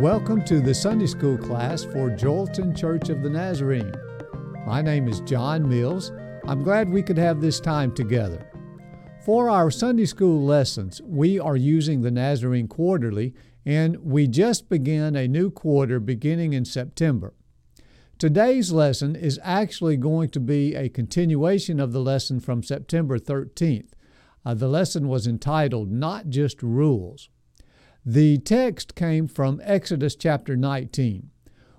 Welcome 0.00 0.44
to 0.44 0.60
the 0.60 0.74
Sunday 0.74 1.08
School 1.08 1.36
class 1.36 1.82
for 1.82 2.08
Joelton 2.08 2.78
Church 2.78 3.08
of 3.08 3.20
the 3.20 3.30
Nazarene. 3.30 3.92
My 4.64 4.80
name 4.80 5.08
is 5.08 5.18
John 5.22 5.68
Mills. 5.68 6.12
I'm 6.46 6.62
glad 6.62 6.88
we 6.88 7.02
could 7.02 7.18
have 7.18 7.40
this 7.40 7.58
time 7.58 7.92
together. 7.92 8.48
For 9.24 9.50
our 9.50 9.72
Sunday 9.72 10.04
School 10.04 10.44
lessons, 10.44 11.02
we 11.02 11.40
are 11.40 11.56
using 11.56 12.02
the 12.02 12.12
Nazarene 12.12 12.68
Quarterly, 12.68 13.34
and 13.66 13.96
we 13.96 14.28
just 14.28 14.68
began 14.68 15.16
a 15.16 15.26
new 15.26 15.50
quarter 15.50 15.98
beginning 15.98 16.52
in 16.52 16.64
September. 16.64 17.34
Today's 18.18 18.70
lesson 18.70 19.16
is 19.16 19.40
actually 19.42 19.96
going 19.96 20.28
to 20.28 20.38
be 20.38 20.76
a 20.76 20.88
continuation 20.88 21.80
of 21.80 21.90
the 21.90 22.00
lesson 22.00 22.38
from 22.38 22.62
September 22.62 23.18
13th. 23.18 23.88
Uh, 24.46 24.54
the 24.54 24.68
lesson 24.68 25.08
was 25.08 25.26
entitled 25.26 25.90
Not 25.90 26.28
Just 26.28 26.62
Rules. 26.62 27.30
The 28.10 28.38
text 28.38 28.94
came 28.94 29.28
from 29.28 29.60
Exodus 29.62 30.16
chapter 30.16 30.56
19, 30.56 31.28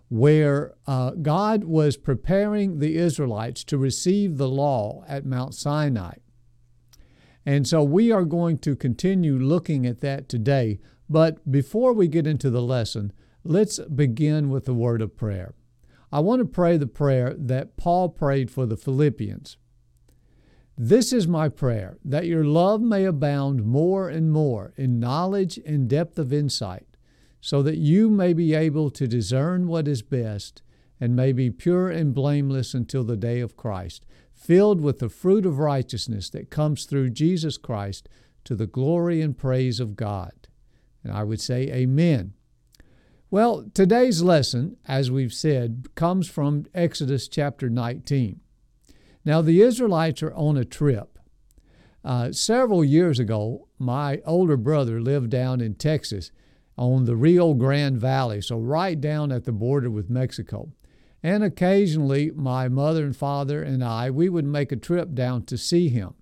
where 0.10 0.76
uh, 0.86 1.14
God 1.14 1.64
was 1.64 1.98
preparing 1.98 2.78
the 2.78 2.98
Israelites 2.98 3.64
to 3.64 3.80
receive 3.80 4.38
the 4.38 4.48
law 4.48 5.04
at 5.08 5.26
Mount 5.26 5.56
Sinai. 5.56 6.18
And 7.48 7.68
so 7.68 7.82
we 7.82 8.12
are 8.12 8.26
going 8.26 8.60
to 8.60 8.76
continue 8.76 9.40
looking 9.40 9.88
at 9.88 10.02
that 10.02 10.30
today. 10.30 10.80
But 11.10 11.52
before 11.52 11.94
we 11.94 12.08
get 12.08 12.28
into 12.28 12.52
the 12.52 12.62
lesson, 12.62 13.12
let's 13.44 13.80
begin 13.80 14.52
with 14.52 14.70
a 14.70 14.74
word 14.76 15.02
of 15.02 15.18
prayer. 15.18 15.56
I 16.12 16.20
want 16.20 16.42
to 16.42 16.46
pray 16.46 16.78
the 16.78 16.86
prayer 16.86 17.34
that 17.40 17.76
Paul 17.76 18.08
prayed 18.08 18.52
for 18.52 18.68
the 18.68 18.78
Philippians. 18.78 19.58
This 20.82 21.12
is 21.12 21.28
my 21.28 21.50
prayer, 21.50 21.98
that 22.06 22.26
your 22.26 22.46
love 22.46 22.80
may 22.80 23.04
abound 23.04 23.66
more 23.66 24.08
and 24.08 24.32
more 24.32 24.72
in 24.78 24.98
knowledge 24.98 25.60
and 25.66 25.90
depth 25.90 26.18
of 26.18 26.32
insight, 26.32 26.96
so 27.42 27.62
that 27.64 27.76
you 27.76 28.10
may 28.10 28.32
be 28.32 28.54
able 28.54 28.90
to 28.92 29.06
discern 29.06 29.68
what 29.68 29.90
is 29.90 30.02
best 30.02 30.62
and 30.98 31.18
may 31.18 31.34
be 31.34 31.50
pure 31.50 31.90
and 31.90 32.14
blameless 32.14 32.74
until 32.74 33.04
the 33.04 33.18
day 33.18 33.42
of 33.42 33.58
Christ, 33.58 34.06
filled 34.34 34.80
with 34.80 35.00
the 35.00 35.10
fruit 35.10 35.46
of 35.46 35.60
righteousness 35.60 36.30
that 36.30 36.50
comes 36.50 36.86
through 36.86 37.10
Jesus 37.10 37.58
Christ 37.58 38.08
to 38.46 38.56
the 38.56 38.66
glory 38.66 39.20
and 39.22 39.38
praise 39.38 39.82
of 39.82 39.98
God. 39.98 40.48
And 41.04 41.12
I 41.12 41.26
would 41.26 41.42
say, 41.42 41.64
Amen. 41.64 42.36
Well, 43.30 43.66
today's 43.74 44.24
lesson, 44.24 44.78
as 44.86 45.12
we've 45.12 45.34
said, 45.34 45.90
comes 45.96 46.30
from 46.30 46.68
Exodus 46.74 47.28
chapter 47.28 47.70
19. 47.70 48.40
Now, 49.26 49.42
the 49.42 49.62
Israelites 49.62 50.24
are 50.24 50.34
on 50.34 50.58
a 50.58 50.66
trip. 50.66 51.20
Uh, 52.04 52.32
several 52.32 52.84
years 52.84 53.20
ago, 53.20 53.68
my 53.78 54.22
older 54.26 54.58
brother 54.58 55.02
lived 55.02 55.30
down 55.30 55.60
in 55.62 55.76
Texas 55.76 56.32
on 56.78 57.06
the 57.06 57.16
Rio 57.16 57.54
Grande 57.54 58.00
Valley, 58.00 58.42
so 58.42 58.58
right 58.58 59.00
down 59.00 59.32
at 59.32 59.44
the 59.44 59.52
border 59.52 59.90
with 59.90 60.10
Mexico. 60.10 60.72
And 61.22 61.44
occasionally, 61.44 62.32
my 62.34 62.70
mother 62.70 63.04
and 63.04 63.16
father 63.16 63.62
and 63.62 63.84
I, 63.84 64.10
we 64.10 64.30
would 64.30 64.46
make 64.46 64.72
a 64.72 64.78
trip 64.78 65.14
down 65.14 65.44
to 65.48 65.58
see 65.58 65.90
him. 65.90 66.14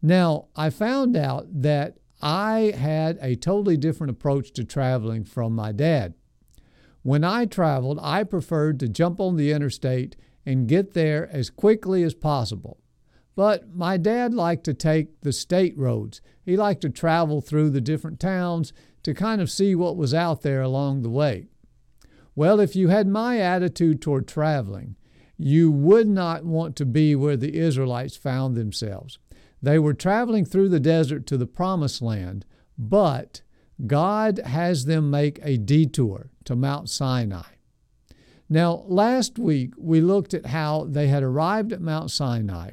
Now, 0.00 0.48
I 0.56 0.70
found 0.70 1.16
out 1.16 1.46
that 1.62 1.98
I 2.22 2.72
had 2.76 3.18
a 3.20 3.36
totally 3.36 3.76
different 3.76 4.10
approach 4.10 4.52
to 4.52 4.64
traveling 4.64 5.24
from 5.24 5.54
my 5.54 5.72
dad. 5.72 6.14
When 7.02 7.24
I 7.24 7.44
traveled, 7.44 7.98
I 8.00 8.24
preferred 8.24 8.80
to 8.80 8.88
jump 8.88 9.20
on 9.20 9.36
the 9.36 9.52
interstate 9.52 10.16
and 10.44 10.68
get 10.68 10.94
there 10.94 11.28
as 11.32 11.50
quickly 11.50 12.02
as 12.02 12.14
possible. 12.14 12.78
But 13.34 13.74
my 13.74 13.96
dad 13.96 14.34
liked 14.34 14.64
to 14.64 14.74
take 14.74 15.20
the 15.20 15.32
state 15.32 15.76
roads. 15.78 16.20
He 16.42 16.56
liked 16.56 16.82
to 16.82 16.90
travel 16.90 17.40
through 17.40 17.70
the 17.70 17.80
different 17.80 18.20
towns 18.20 18.72
to 19.04 19.14
kind 19.14 19.40
of 19.40 19.50
see 19.50 19.74
what 19.74 19.96
was 19.96 20.12
out 20.12 20.42
there 20.42 20.60
along 20.60 21.02
the 21.02 21.10
way. 21.10 21.46
Well, 22.34 22.60
if 22.60 22.76
you 22.76 22.88
had 22.88 23.06
my 23.08 23.38
attitude 23.38 24.00
toward 24.00 24.26
traveling, 24.26 24.96
you 25.36 25.70
would 25.70 26.08
not 26.08 26.44
want 26.44 26.76
to 26.76 26.86
be 26.86 27.14
where 27.14 27.36
the 27.36 27.56
Israelites 27.58 28.16
found 28.16 28.54
themselves. 28.54 29.18
They 29.60 29.78
were 29.78 29.94
traveling 29.94 30.44
through 30.44 30.68
the 30.68 30.80
desert 30.80 31.26
to 31.26 31.36
the 31.36 31.46
promised 31.46 32.02
land, 32.02 32.44
but 32.78 33.42
God 33.86 34.38
has 34.38 34.84
them 34.84 35.10
make 35.10 35.40
a 35.42 35.56
detour 35.56 36.30
to 36.44 36.56
Mount 36.56 36.88
Sinai. 36.88 37.42
Now, 38.52 38.84
last 38.86 39.38
week 39.38 39.72
we 39.78 40.02
looked 40.02 40.34
at 40.34 40.44
how 40.44 40.84
they 40.84 41.08
had 41.08 41.22
arrived 41.22 41.72
at 41.72 41.80
Mount 41.80 42.10
Sinai, 42.10 42.72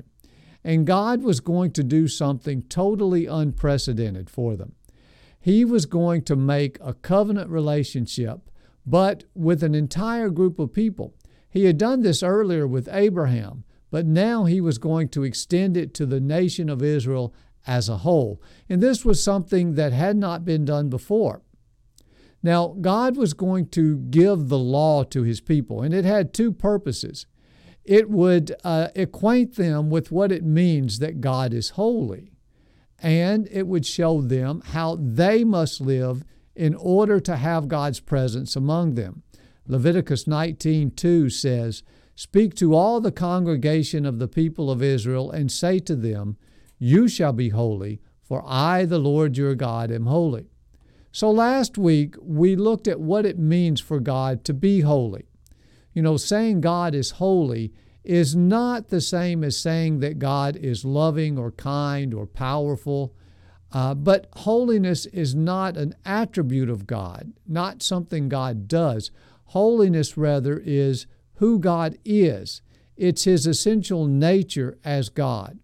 and 0.62 0.86
God 0.86 1.24
was 1.24 1.40
going 1.40 1.72
to 1.72 1.86
do 1.86 2.10
something 2.10 2.64
totally 2.64 3.28
unprecedented 3.28 4.30
for 4.30 4.58
them. 4.58 4.74
He 5.40 5.64
was 5.64 5.86
going 5.86 6.24
to 6.24 6.36
make 6.36 6.78
a 6.82 6.96
covenant 6.96 7.50
relationship, 7.50 8.52
but 8.86 9.24
with 9.34 9.64
an 9.64 9.74
entire 9.74 10.30
group 10.30 10.60
of 10.60 10.74
people. 10.74 11.16
He 11.50 11.64
had 11.64 11.78
done 11.78 12.02
this 12.02 12.24
earlier 12.24 12.68
with 12.68 12.90
Abraham, 12.92 13.64
but 13.90 14.06
now 14.06 14.44
he 14.44 14.60
was 14.60 14.80
going 14.80 15.08
to 15.10 15.24
extend 15.24 15.78
it 15.78 15.94
to 15.94 16.06
the 16.06 16.20
nation 16.20 16.68
of 16.68 16.84
Israel 16.84 17.34
as 17.66 17.88
a 17.88 18.00
whole. 18.00 18.42
And 18.68 18.84
this 18.84 19.06
was 19.06 19.24
something 19.24 19.76
that 19.76 19.94
had 19.94 20.18
not 20.18 20.44
been 20.44 20.66
done 20.66 20.90
before. 20.90 21.42
Now, 22.42 22.76
God 22.80 23.18
was 23.18 23.34
going 23.34 23.68
to 23.70 23.98
give 23.98 24.48
the 24.48 24.58
law 24.58 25.04
to 25.06 25.24
his 25.24 25.42
people, 25.42 25.82
and 25.82 25.94
it 25.94 26.06
had 26.06 26.34
two 26.34 26.52
purposes. 26.52 27.26
It 27.84 28.10
would 28.10 28.56
uh, 28.64 28.90
acquaint 28.96 29.56
them 29.56 29.90
with 29.90 30.12
what 30.12 30.32
it 30.32 30.44
means 30.44 31.00
that 31.00 31.22
God 31.22 31.54
is 31.54 31.72
holy, 31.72 32.32
and 33.00 33.48
it 33.52 33.68
would 33.68 33.86
show 33.86 34.22
them 34.22 34.62
how 34.68 34.98
they 35.02 35.44
must 35.44 35.82
live 35.82 36.24
in 36.56 36.76
order 36.76 37.20
to 37.22 37.36
have 37.38 37.68
God's 37.68 38.00
presence 38.00 38.56
among 38.56 38.96
them. 38.96 39.24
Leviticus 39.68 40.26
19:2 40.26 41.30
says, 41.30 41.84
"Speak 42.16 42.54
to 42.56 42.74
all 42.74 43.00
the 43.00 43.12
congregation 43.12 44.06
of 44.06 44.20
the 44.20 44.28
people 44.28 44.70
of 44.70 44.84
Israel 44.84 45.30
and 45.32 45.52
say 45.52 45.80
to 45.80 45.96
them, 45.96 46.38
you 46.78 47.08
shall 47.08 47.34
be 47.34 47.50
holy, 47.50 48.02
for 48.22 48.42
I 48.46 48.86
the 48.86 49.00
Lord 49.00 49.38
your 49.38 49.56
God 49.56 49.92
am 49.92 50.06
holy." 50.06 50.50
So 51.12 51.32
last 51.32 51.78
week 51.78 52.16
we 52.22 52.56
looked 52.56 52.88
at 52.88 53.00
what 53.00 53.26
it 53.26 53.40
means 53.40 53.82
for 53.82 54.00
God 54.00 54.44
to 54.46 54.54
be 54.54 54.82
holy. 54.82 55.26
You 55.94 56.02
know, 56.02 56.18
saying 56.18 56.62
God 56.62 56.94
is 56.94 57.12
holy 57.12 57.74
is 58.04 58.36
not 58.36 58.90
the 58.90 59.02
same 59.02 59.44
as 59.44 59.58
saying 59.58 60.00
that 60.00 60.20
God 60.20 60.56
is 60.56 60.86
loving 60.86 61.38
or 61.38 61.52
kind 61.52 62.14
or 62.14 62.26
powerful. 62.26 63.14
Uh, 63.72 63.94
but 63.94 64.28
holiness 64.38 65.06
is 65.08 65.36
not 65.36 65.78
an 65.78 65.94
attribute 66.06 66.70
of 66.70 66.88
God, 66.88 67.34
not 67.48 67.84
something 67.84 68.30
God 68.30 68.68
does. 68.68 69.12
Holiness, 69.46 70.18
rather, 70.18 70.62
is 70.64 71.06
who 71.36 71.60
God 71.60 71.98
is, 72.04 72.62
it's 72.98 73.24
His 73.24 73.48
essential 73.48 74.06
nature 74.06 74.78
as 74.84 75.10
God, 75.10 75.60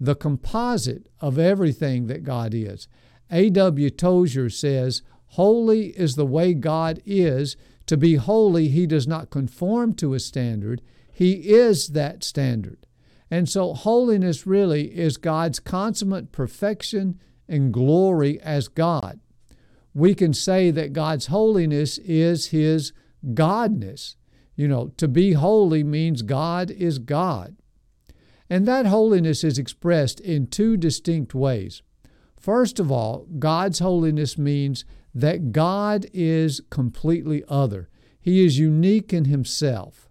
the 0.00 0.14
composite 0.14 1.08
of 1.20 1.38
everything 1.38 2.06
that 2.06 2.24
God 2.24 2.52
is. 2.54 2.88
A.W. 3.30 3.90
Tozer 3.90 4.50
says, 4.50 5.02
Holy 5.32 5.88
is 5.88 6.16
the 6.16 6.26
way 6.26 6.54
God 6.54 7.00
is. 7.04 7.56
To 7.86 7.96
be 7.96 8.16
holy, 8.16 8.68
He 8.68 8.86
does 8.86 9.06
not 9.06 9.30
conform 9.30 9.94
to 9.94 10.14
a 10.14 10.20
standard, 10.20 10.82
He 11.10 11.50
is 11.50 11.88
that 11.88 12.22
standard. 12.22 12.86
And 13.30 13.48
so, 13.48 13.74
holiness 13.74 14.46
really 14.46 14.96
is 14.96 15.16
God's 15.16 15.60
consummate 15.60 16.32
perfection 16.32 17.20
and 17.48 17.72
glory 17.72 18.40
as 18.40 18.68
God. 18.68 19.20
We 19.94 20.14
can 20.14 20.32
say 20.32 20.70
that 20.70 20.92
God's 20.92 21.26
holiness 21.26 21.98
is 21.98 22.48
His 22.48 22.92
Godness. 23.26 24.16
You 24.54 24.68
know, 24.68 24.88
to 24.96 25.08
be 25.08 25.32
holy 25.32 25.84
means 25.84 26.22
God 26.22 26.70
is 26.70 26.98
God. 26.98 27.56
And 28.50 28.66
that 28.66 28.86
holiness 28.86 29.44
is 29.44 29.58
expressed 29.58 30.20
in 30.20 30.46
two 30.46 30.76
distinct 30.76 31.34
ways. 31.34 31.82
First 32.48 32.80
of 32.80 32.90
all, 32.90 33.26
God's 33.38 33.80
holiness 33.80 34.38
means 34.38 34.86
that 35.14 35.52
God 35.52 36.06
is 36.14 36.62
completely 36.70 37.44
other. 37.46 37.90
He 38.18 38.42
is 38.42 38.58
unique 38.58 39.12
in 39.12 39.26
himself. 39.26 40.08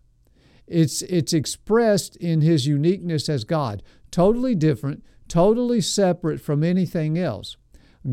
It's, 0.67 1.01
it's 1.01 1.33
expressed 1.33 2.15
in 2.17 2.41
his 2.41 2.67
uniqueness 2.67 3.27
as 3.27 3.43
God, 3.43 3.81
totally 4.11 4.53
different, 4.53 5.03
totally 5.27 5.81
separate 5.81 6.39
from 6.39 6.63
anything 6.63 7.17
else. 7.17 7.57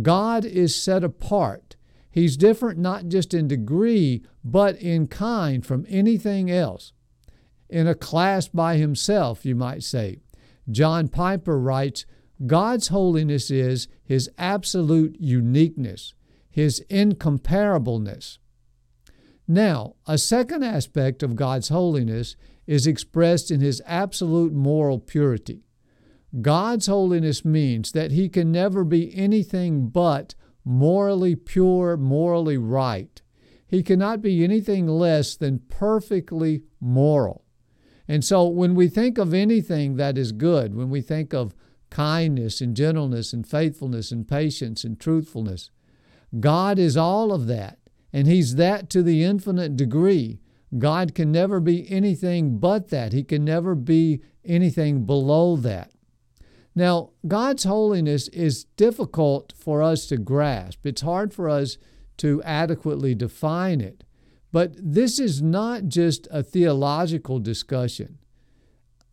God 0.00 0.46
is 0.46 0.75
set 0.75 1.04
apart. 1.04 1.76
He's 2.10 2.38
different 2.38 2.78
not 2.78 3.08
just 3.08 3.34
in 3.34 3.46
degree, 3.46 4.25
but 4.43 4.81
in 4.81 5.06
kind 5.06 5.66
from 5.66 5.84
anything 5.87 6.50
else. 6.50 6.94
In 7.69 7.87
a 7.87 7.94
class 7.94 8.49
by 8.49 8.78
himself, 8.78 9.44
you 9.44 9.54
might 9.54 9.82
say. 9.82 10.20
John 10.70 11.08
Piper 11.08 11.58
writes 11.60 12.06
God's 12.46 12.88
holiness 12.88 13.50
is 13.50 13.88
His 14.05 14.31
absolute 14.38 15.17
uniqueness, 15.20 16.14
His 16.50 16.85
incomparableness. 16.91 18.38
Now, 19.46 19.94
a 20.06 20.19
second 20.19 20.62
aspect 20.62 21.23
of 21.23 21.37
God's 21.37 21.69
holiness 21.69 22.37
is 22.67 22.87
expressed 22.87 23.50
in 23.50 23.61
His 23.61 23.82
absolute 23.87 24.52
moral 24.52 24.99
purity. 24.99 25.64
God's 26.41 26.87
holiness 26.87 27.44
means 27.44 27.93
that 27.93 28.11
He 28.11 28.29
can 28.29 28.50
never 28.50 28.85
be 28.85 29.14
anything 29.14 29.88
but 29.88 30.35
morally 30.64 31.37
pure, 31.37 31.97
morally 31.97 32.56
right. 32.56 33.20
He 33.67 33.82
cannot 33.82 34.23
be 34.23 34.43
anything 34.43 34.87
less 34.87 35.37
than 35.37 35.62
perfectly 35.69 36.62
moral. 36.81 37.44
And 38.06 38.25
so 38.25 38.47
when 38.47 38.75
we 38.75 38.88
think 38.88 39.19
of 39.19 39.32
anything 39.32 39.97
that 39.97 40.19
is 40.19 40.32
good, 40.32 40.75
when 40.75 40.90
we 40.90 41.00
think 41.00 41.32
of 41.32 41.55
kindness 41.94 42.61
and 42.61 42.75
gentleness 42.75 43.32
and 43.32 43.46
faithfulness 43.46 44.11
and 44.11 44.26
patience 44.26 44.82
and 44.82 44.99
truthfulness, 44.99 45.70
God 46.41 46.76
is 46.76 46.96
all 46.96 47.32
of 47.32 47.46
that. 47.46 47.79
And 48.12 48.26
He's 48.26 48.56
that 48.56 48.91
to 48.91 49.02
the 49.02 49.23
infinite 49.23 49.76
degree. 49.76 50.41
God 50.76 51.14
can 51.14 51.31
never 51.31 51.61
be 51.61 51.88
anything 51.88 52.58
but 52.58 52.88
that. 52.88 53.12
He 53.12 53.23
can 53.23 53.44
never 53.44 53.76
be 53.76 54.20
anything 54.44 55.05
below 55.05 55.55
that. 55.56 55.93
Now, 56.75 57.11
God's 57.29 57.62
holiness 57.62 58.26
is 58.29 58.64
difficult 58.76 59.52
for 59.56 59.81
us 59.81 60.06
to 60.06 60.17
grasp. 60.17 60.85
It's 60.85 61.02
hard 61.02 61.32
for 61.32 61.49
us 61.49 61.79
to 62.17 62.43
adequately 62.43 63.14
define 63.14 63.81
it. 63.81 64.02
But 64.50 64.73
this 64.76 65.20
is 65.20 65.40
not 65.40 65.87
just 65.87 66.26
a 66.32 66.43
theological 66.43 67.38
discussion. 67.38 68.19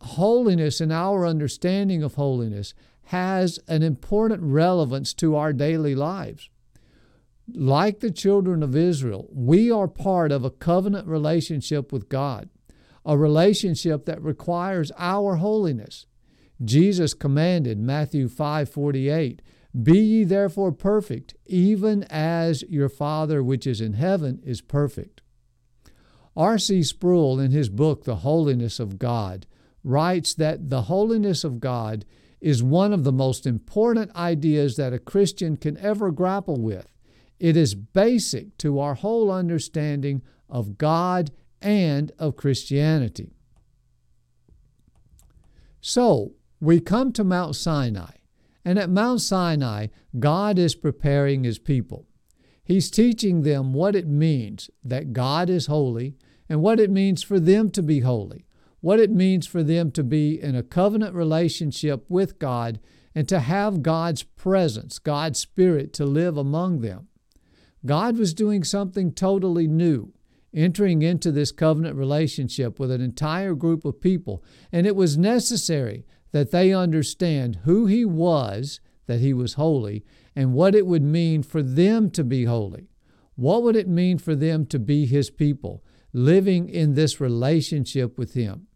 Holiness 0.02 0.80
and 0.80 0.92
our 0.92 1.26
understanding 1.26 2.02
of 2.02 2.14
holiness 2.14 2.74
has 3.06 3.58
an 3.68 3.82
important 3.82 4.42
relevance 4.42 5.14
to 5.14 5.36
our 5.36 5.52
daily 5.52 5.94
lives. 5.94 6.48
Like 7.52 8.00
the 8.00 8.10
children 8.10 8.62
of 8.62 8.76
Israel, 8.76 9.28
we 9.32 9.70
are 9.70 9.88
part 9.88 10.32
of 10.32 10.44
a 10.44 10.50
covenant 10.50 11.06
relationship 11.06 11.92
with 11.92 12.08
God, 12.08 12.48
a 13.04 13.18
relationship 13.18 14.04
that 14.06 14.22
requires 14.22 14.92
our 14.96 15.36
holiness. 15.36 16.06
Jesus 16.64 17.14
commanded, 17.14 17.78
Matthew 17.78 18.28
5:48, 18.28 19.42
"Be 19.82 19.98
ye 19.98 20.24
therefore 20.24 20.72
perfect, 20.72 21.34
even 21.46 22.04
as 22.04 22.62
your 22.68 22.88
Father 22.88 23.42
which 23.42 23.66
is 23.66 23.80
in 23.80 23.94
heaven 23.94 24.40
is 24.44 24.60
perfect." 24.60 25.22
R.C. 26.36 26.82
Sproul, 26.82 27.38
in 27.38 27.50
his 27.50 27.68
book, 27.68 28.04
The 28.04 28.16
Holiness 28.16 28.80
of 28.80 28.98
God, 28.98 29.46
writes 29.84 30.34
that 30.34 30.70
the 30.70 30.82
holiness 30.82 31.44
of 31.44 31.60
God 31.60 32.04
is 32.40 32.62
one 32.62 32.92
of 32.92 33.04
the 33.04 33.12
most 33.12 33.46
important 33.46 34.14
ideas 34.16 34.76
that 34.76 34.92
a 34.92 34.98
Christian 34.98 35.56
can 35.56 35.76
ever 35.78 36.10
grapple 36.10 36.60
with. 36.60 36.86
It 37.38 37.56
is 37.56 37.74
basic 37.74 38.56
to 38.58 38.78
our 38.78 38.94
whole 38.94 39.30
understanding 39.30 40.22
of 40.48 40.78
God 40.78 41.30
and 41.60 42.12
of 42.18 42.36
Christianity. 42.36 43.32
So, 45.80 46.34
we 46.60 46.78
come 46.78 47.12
to 47.12 47.24
Mount 47.24 47.56
Sinai, 47.56 48.18
and 48.64 48.78
at 48.78 48.90
Mount 48.90 49.20
Sinai, 49.20 49.88
God 50.18 50.58
is 50.58 50.76
preparing 50.76 51.42
His 51.42 51.58
people. 51.58 52.06
He's 52.62 52.90
teaching 52.90 53.42
them 53.42 53.72
what 53.72 53.96
it 53.96 54.06
means 54.06 54.70
that 54.84 55.12
God 55.12 55.50
is 55.50 55.66
holy 55.66 56.14
and 56.48 56.62
what 56.62 56.78
it 56.78 56.90
means 56.90 57.22
for 57.22 57.40
them 57.40 57.70
to 57.70 57.82
be 57.82 58.00
holy, 58.00 58.46
what 58.82 59.00
it 59.00 59.10
means 59.10 59.46
for 59.46 59.62
them 59.62 59.92
to 59.92 60.02
be 60.02 60.42
in 60.42 60.56
a 60.56 60.62
covenant 60.62 61.14
relationship 61.14 62.04
with 62.08 62.38
God 62.40 62.80
and 63.14 63.28
to 63.28 63.38
have 63.38 63.82
God's 63.82 64.24
presence, 64.24 64.98
God's 64.98 65.38
Spirit 65.38 65.92
to 65.94 66.04
live 66.04 66.36
among 66.36 66.80
them. 66.80 67.06
God 67.86 68.18
was 68.18 68.34
doing 68.34 68.64
something 68.64 69.12
totally 69.12 69.68
new, 69.68 70.12
entering 70.52 71.02
into 71.02 71.30
this 71.30 71.52
covenant 71.52 71.96
relationship 71.96 72.80
with 72.80 72.90
an 72.90 73.00
entire 73.00 73.54
group 73.54 73.84
of 73.84 74.00
people, 74.00 74.42
and 74.72 74.84
it 74.84 74.96
was 74.96 75.16
necessary 75.16 76.04
that 76.32 76.50
they 76.50 76.72
understand 76.72 77.60
who 77.64 77.86
He 77.86 78.04
was, 78.04 78.80
that 79.06 79.20
He 79.20 79.32
was 79.32 79.54
holy, 79.54 80.04
and 80.34 80.54
what 80.54 80.74
it 80.74 80.86
would 80.86 81.02
mean 81.04 81.44
for 81.44 81.62
them 81.62 82.10
to 82.10 82.24
be 82.24 82.46
holy. 82.46 82.88
What 83.36 83.62
would 83.62 83.76
it 83.76 83.88
mean 83.88 84.18
for 84.18 84.34
them 84.34 84.66
to 84.66 84.80
be 84.80 85.06
His 85.06 85.30
people, 85.30 85.84
living 86.12 86.68
in 86.68 86.94
this 86.94 87.20
relationship 87.20 88.18
with 88.18 88.34
Him? 88.34 88.66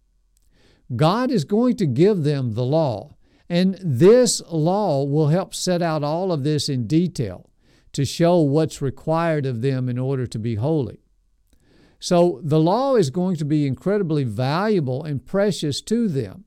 God 0.95 1.31
is 1.31 1.45
going 1.45 1.77
to 1.77 1.87
give 1.87 2.23
them 2.23 2.53
the 2.53 2.65
law, 2.65 3.17
and 3.49 3.79
this 3.83 4.41
law 4.49 5.05
will 5.05 5.29
help 5.29 5.55
set 5.55 5.83
out 5.83 6.05
all 6.05 6.31
of 6.31 6.45
this 6.45 6.69
in 6.69 6.87
detail 6.87 7.51
to 7.93 8.05
show 8.05 8.39
what's 8.41 8.83
required 8.83 9.47
of 9.47 9.63
them 9.63 9.89
in 9.89 9.99
order 9.99 10.27
to 10.27 10.39
be 10.39 10.57
holy. 10.57 11.01
So 11.99 12.41
the 12.43 12.61
law 12.61 12.97
is 12.97 13.11
going 13.11 13.37
to 13.37 13.45
be 13.45 13.67
incredibly 13.67 14.25
valuable 14.25 15.03
and 15.03 15.25
precious 15.25 15.81
to 15.83 16.09
them. 16.09 16.45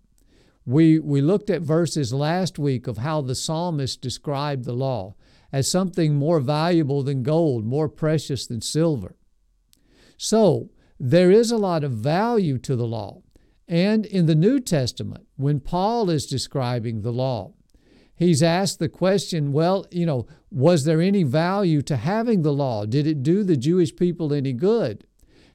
We, 0.66 1.00
we 1.00 1.22
looked 1.22 1.50
at 1.50 1.64
verses 1.64 2.14
last 2.14 2.60
week 2.60 2.86
of 2.86 3.00
how 3.00 3.22
the 3.22 3.34
psalmist 3.34 4.02
described 4.02 4.66
the 4.66 4.74
law 4.74 5.16
as 5.52 5.70
something 5.70 6.14
more 6.14 6.40
valuable 6.40 7.02
than 7.02 7.24
gold, 7.24 7.66
more 7.66 7.90
precious 7.90 8.46
than 8.46 8.62
silver. 8.62 9.16
So, 10.18 10.70
there 11.00 11.32
is 11.32 11.50
a 11.50 11.58
lot 11.58 11.84
of 11.84 11.94
value 11.94 12.58
to 12.60 12.76
the 12.76 12.86
law. 12.86 13.24
And 13.70 14.06
in 14.06 14.26
the 14.26 14.36
New 14.36 14.60
Testament, 14.60 15.26
when 15.38 15.62
Paul 15.62 16.10
is 16.10 16.26
describing 16.26 17.02
the 17.02 17.14
law, 17.14 17.54
he's 18.14 18.44
asked 18.44 18.80
the 18.80 18.90
question 18.90 19.54
well, 19.54 19.86
you 19.90 20.06
know, 20.06 20.28
was 20.52 20.84
there 20.84 21.00
any 21.00 21.24
value 21.24 21.82
to 21.84 21.96
having 21.96 22.42
the 22.42 22.52
law? 22.52 22.86
Did 22.86 23.08
it 23.08 23.24
do 23.24 23.44
the 23.44 23.56
Jewish 23.56 23.96
people 23.96 24.34
any 24.34 24.52
good? 24.52 25.06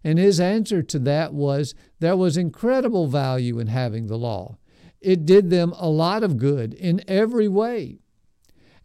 And 0.02 0.18
his 0.18 0.40
answer 0.40 0.82
to 0.82 0.98
that 1.00 1.34
was 1.34 1.74
there 1.98 2.16
was 2.16 2.38
incredible 2.38 3.08
value 3.08 3.58
in 3.58 3.66
having 3.66 4.06
the 4.06 4.18
law 4.18 4.58
it 5.04 5.26
did 5.26 5.50
them 5.50 5.74
a 5.76 5.88
lot 5.88 6.24
of 6.24 6.38
good 6.38 6.72
in 6.72 7.02
every 7.06 7.46
way. 7.46 7.98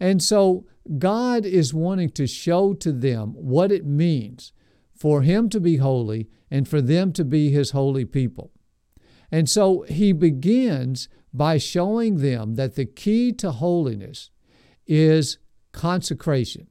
And 0.02 0.22
so 0.22 0.66
God 0.98 1.46
is 1.46 1.74
wanting 1.74 2.10
to 2.12 2.28
show 2.28 2.74
to 2.74 2.92
them 2.92 3.34
what 3.36 3.72
it 3.72 3.86
means 3.86 4.52
for 4.94 5.22
Him 5.22 5.50
to 5.50 5.62
be 5.62 5.78
holy 5.78 6.30
and 6.52 6.68
for 6.68 6.82
them 6.82 7.14
to 7.14 7.24
be 7.24 7.52
His 7.52 7.72
holy 7.72 8.04
people. 8.04 8.52
And 9.32 9.50
so 9.50 9.82
He 9.88 10.12
begins 10.12 11.10
by 11.34 11.58
showing 11.58 12.18
them 12.18 12.56
that 12.56 12.76
the 12.76 12.86
key 12.86 13.32
to 13.34 13.52
holiness 13.52 14.32
is 14.88 15.38
consecration. 15.72 16.68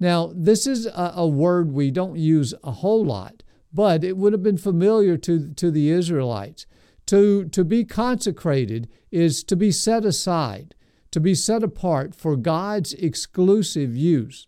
Now, 0.00 0.32
this 0.34 0.66
is 0.66 0.86
a, 0.86 1.12
a, 1.16 1.26
word 1.26 1.72
we 1.72 1.90
don't 1.90 2.18
use 2.18 2.54
a 2.62 2.72
whole 2.72 3.04
lot, 3.04 3.42
but 3.72 4.04
it 4.04 4.16
would 4.16 4.32
have 4.32 4.42
been 4.42 4.58
familiar 4.58 5.16
to, 5.18 5.52
to 5.54 5.70
the 5.70 5.90
Israelites. 5.90 6.66
To, 7.06 7.46
to 7.46 7.64
be 7.64 7.84
consecrated 7.84 8.88
is 9.10 9.42
to 9.44 9.56
be 9.56 9.72
set 9.72 10.04
aside, 10.04 10.74
to 11.10 11.20
be 11.20 11.34
set 11.34 11.62
apart 11.62 12.14
for 12.14 12.36
God's 12.36 12.92
exclusive 12.94 13.96
use. 13.96 14.46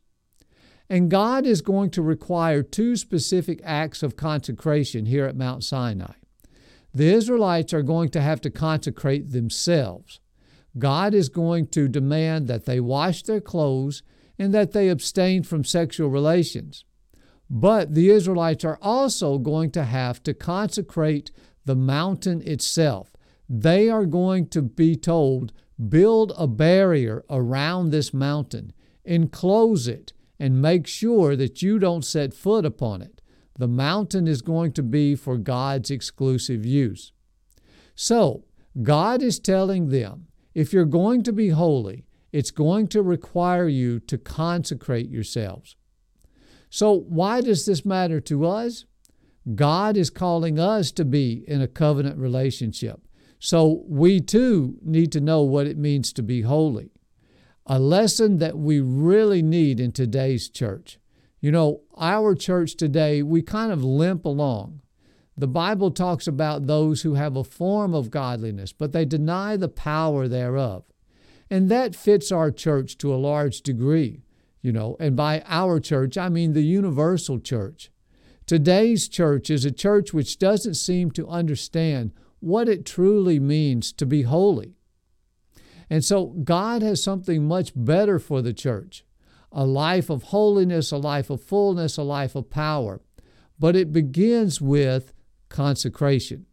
And 0.88 1.10
God 1.10 1.46
is 1.46 1.62
going 1.62 1.90
to 1.90 2.02
require 2.02 2.62
two 2.62 2.96
specific 2.96 3.60
acts 3.64 4.02
of 4.02 4.16
consecration 4.16 5.06
here 5.06 5.24
at 5.24 5.36
Mount 5.36 5.64
Sinai. 5.64 6.14
The 6.92 7.12
Israelites 7.12 7.72
are 7.72 7.82
going 7.82 8.08
to 8.10 8.20
have 8.20 8.40
to 8.42 8.50
consecrate 8.50 9.30
themselves. 9.30 10.20
God 10.78 11.14
is 11.14 11.28
going 11.28 11.68
to 11.68 11.88
demand 11.88 12.48
that 12.48 12.64
they 12.64 12.80
wash 12.80 13.22
their 13.22 13.40
clothes 13.40 14.02
and 14.38 14.54
that 14.54 14.72
they 14.72 14.88
abstain 14.88 15.42
from 15.42 15.64
sexual 15.64 16.08
relations. 16.08 16.84
But 17.48 17.94
the 17.94 18.10
Israelites 18.10 18.64
are 18.64 18.78
also 18.80 19.38
going 19.38 19.72
to 19.72 19.84
have 19.84 20.22
to 20.22 20.34
consecrate 20.34 21.30
the 21.64 21.74
mountain 21.74 22.40
itself. 22.42 23.16
They 23.48 23.88
are 23.88 24.06
going 24.06 24.48
to 24.48 24.62
be 24.62 24.94
told, 24.96 25.52
build 25.88 26.32
a 26.38 26.46
barrier 26.46 27.24
around 27.28 27.90
this 27.90 28.14
mountain, 28.14 28.72
enclose 29.04 29.88
it, 29.88 30.12
and 30.38 30.62
make 30.62 30.86
sure 30.86 31.36
that 31.36 31.60
you 31.60 31.78
don't 31.78 32.04
set 32.04 32.32
foot 32.32 32.64
upon 32.64 33.02
it. 33.02 33.19
The 33.60 33.68
mountain 33.68 34.26
is 34.26 34.40
going 34.40 34.72
to 34.72 34.82
be 34.82 35.14
for 35.14 35.36
God's 35.36 35.90
exclusive 35.90 36.64
use. 36.64 37.12
So, 37.94 38.44
God 38.82 39.20
is 39.20 39.38
telling 39.38 39.90
them 39.90 40.28
if 40.54 40.72
you're 40.72 40.86
going 40.86 41.22
to 41.24 41.32
be 41.32 41.50
holy, 41.50 42.06
it's 42.32 42.50
going 42.50 42.88
to 42.88 43.02
require 43.02 43.68
you 43.68 44.00
to 44.00 44.16
consecrate 44.16 45.10
yourselves. 45.10 45.76
So, 46.70 47.00
why 47.00 47.42
does 47.42 47.66
this 47.66 47.84
matter 47.84 48.18
to 48.22 48.46
us? 48.46 48.86
God 49.54 49.98
is 49.98 50.08
calling 50.08 50.58
us 50.58 50.90
to 50.92 51.04
be 51.04 51.44
in 51.46 51.60
a 51.60 51.68
covenant 51.68 52.16
relationship. 52.16 53.02
So 53.38 53.84
we 53.86 54.20
too 54.20 54.78
need 54.82 55.12
to 55.12 55.20
know 55.20 55.42
what 55.42 55.66
it 55.66 55.76
means 55.76 56.14
to 56.14 56.22
be 56.22 56.40
holy. 56.40 56.92
A 57.66 57.78
lesson 57.78 58.38
that 58.38 58.56
we 58.56 58.80
really 58.80 59.42
need 59.42 59.80
in 59.80 59.92
today's 59.92 60.48
church. 60.48 60.98
You 61.40 61.50
know, 61.50 61.80
our 61.96 62.34
church 62.34 62.76
today, 62.76 63.22
we 63.22 63.40
kind 63.40 63.72
of 63.72 63.82
limp 63.82 64.26
along. 64.26 64.82
The 65.36 65.48
Bible 65.48 65.90
talks 65.90 66.26
about 66.26 66.66
those 66.66 67.00
who 67.00 67.14
have 67.14 67.34
a 67.34 67.44
form 67.44 67.94
of 67.94 68.10
godliness, 68.10 68.74
but 68.74 68.92
they 68.92 69.06
deny 69.06 69.56
the 69.56 69.68
power 69.68 70.28
thereof. 70.28 70.84
And 71.48 71.70
that 71.70 71.96
fits 71.96 72.30
our 72.30 72.50
church 72.50 72.98
to 72.98 73.14
a 73.14 73.16
large 73.16 73.62
degree, 73.62 74.20
you 74.60 74.70
know. 74.70 74.96
And 75.00 75.16
by 75.16 75.42
our 75.46 75.80
church, 75.80 76.18
I 76.18 76.28
mean 76.28 76.52
the 76.52 76.62
universal 76.62 77.40
church. 77.40 77.90
Today's 78.44 79.08
church 79.08 79.48
is 79.48 79.64
a 79.64 79.70
church 79.70 80.12
which 80.12 80.38
doesn't 80.38 80.74
seem 80.74 81.10
to 81.12 81.26
understand 81.26 82.12
what 82.40 82.68
it 82.68 82.84
truly 82.84 83.40
means 83.40 83.92
to 83.94 84.04
be 84.04 84.22
holy. 84.22 84.74
And 85.88 86.04
so 86.04 86.26
God 86.44 86.82
has 86.82 87.02
something 87.02 87.48
much 87.48 87.72
better 87.74 88.18
for 88.18 88.42
the 88.42 88.52
church 88.52 89.04
a 89.52 89.64
life 89.64 90.10
of 90.10 90.24
holiness, 90.24 90.92
a 90.92 90.96
life 90.96 91.30
of 91.30 91.42
fullness, 91.42 91.96
a 91.96 92.02
life 92.02 92.34
of 92.34 92.50
power. 92.50 93.00
But 93.58 93.76
it 93.76 93.92
begins 93.92 94.60
with 94.60 95.12
consecration. 95.48 96.46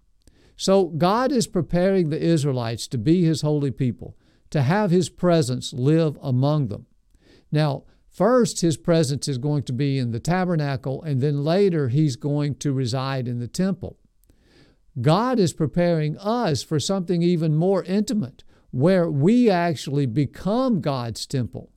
So 0.56 0.86
God 0.86 1.32
is 1.32 1.48
preparing 1.48 2.10
the 2.10 2.22
Israelites 2.22 2.88
to 2.88 2.98
be 2.98 3.24
His 3.24 3.42
holy 3.42 3.72
people, 3.72 4.18
to 4.50 4.64
have 4.64 4.92
His 4.92 5.10
presence 5.10 5.72
live 5.72 6.18
among 6.22 6.68
them. 6.68 6.88
Now, 7.52 7.84
first, 8.10 8.62
His 8.62 8.76
presence 8.76 9.28
is 9.28 9.38
going 9.38 9.64
to 9.64 9.74
be 9.74 10.00
in 10.00 10.12
the 10.12 10.20
tabernacle, 10.20 11.04
and 11.04 11.22
then 11.22 11.44
later, 11.44 11.90
He's 11.90 12.16
going 12.16 12.56
to 12.56 12.74
reside 12.74 13.28
in 13.28 13.40
the 13.40 13.48
temple. 13.48 13.98
God 15.00 15.38
is 15.38 15.54
preparing 15.54 16.18
us 16.18 16.64
for 16.64 16.80
something 16.80 17.22
even 17.22 17.56
more 17.56 17.84
intimate, 17.84 18.44
where 18.72 19.10
we 19.10 19.50
actually 19.50 20.08
become 20.08 20.82
God's 20.82 21.28
temple. 21.28 21.72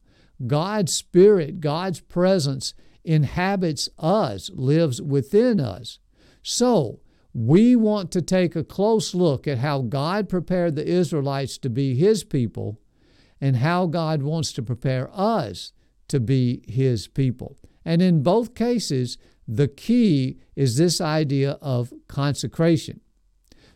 God's 0.47 0.93
Spirit, 0.93 1.61
God's 1.61 2.01
presence 2.01 2.75
inhabits 3.05 3.89
us, 3.99 4.51
lives 4.55 5.01
within 5.01 5.61
us. 5.61 5.99
So, 6.43 7.01
we 7.33 7.77
want 7.77 8.11
to 8.13 8.23
take 8.23 8.57
a 8.57 8.65
close 8.65 9.15
look 9.15 9.47
at 9.47 9.59
how 9.59 9.83
God 9.83 10.29
prepared 10.29 10.75
the 10.75 10.87
Israelites 10.87 11.59
to 11.59 11.71
be 11.71 11.95
His 11.95 12.25
people 12.25 12.81
and 13.41 13.57
how 13.57 13.87
God 13.87 14.23
wants 14.23 14.53
to 14.55 14.63
prepare 14.63 15.09
us 15.13 15.73
to 16.09 16.19
be 16.19 16.63
His 16.67 17.07
people. 17.07 17.57
And 17.85 18.03
in 18.03 18.23
both 18.23 18.55
cases, 18.55 19.17
the 19.47 19.69
key 19.69 20.39
is 20.57 20.77
this 20.77 21.01
idea 21.01 21.53
of 21.63 21.93
consecration. 22.09 23.01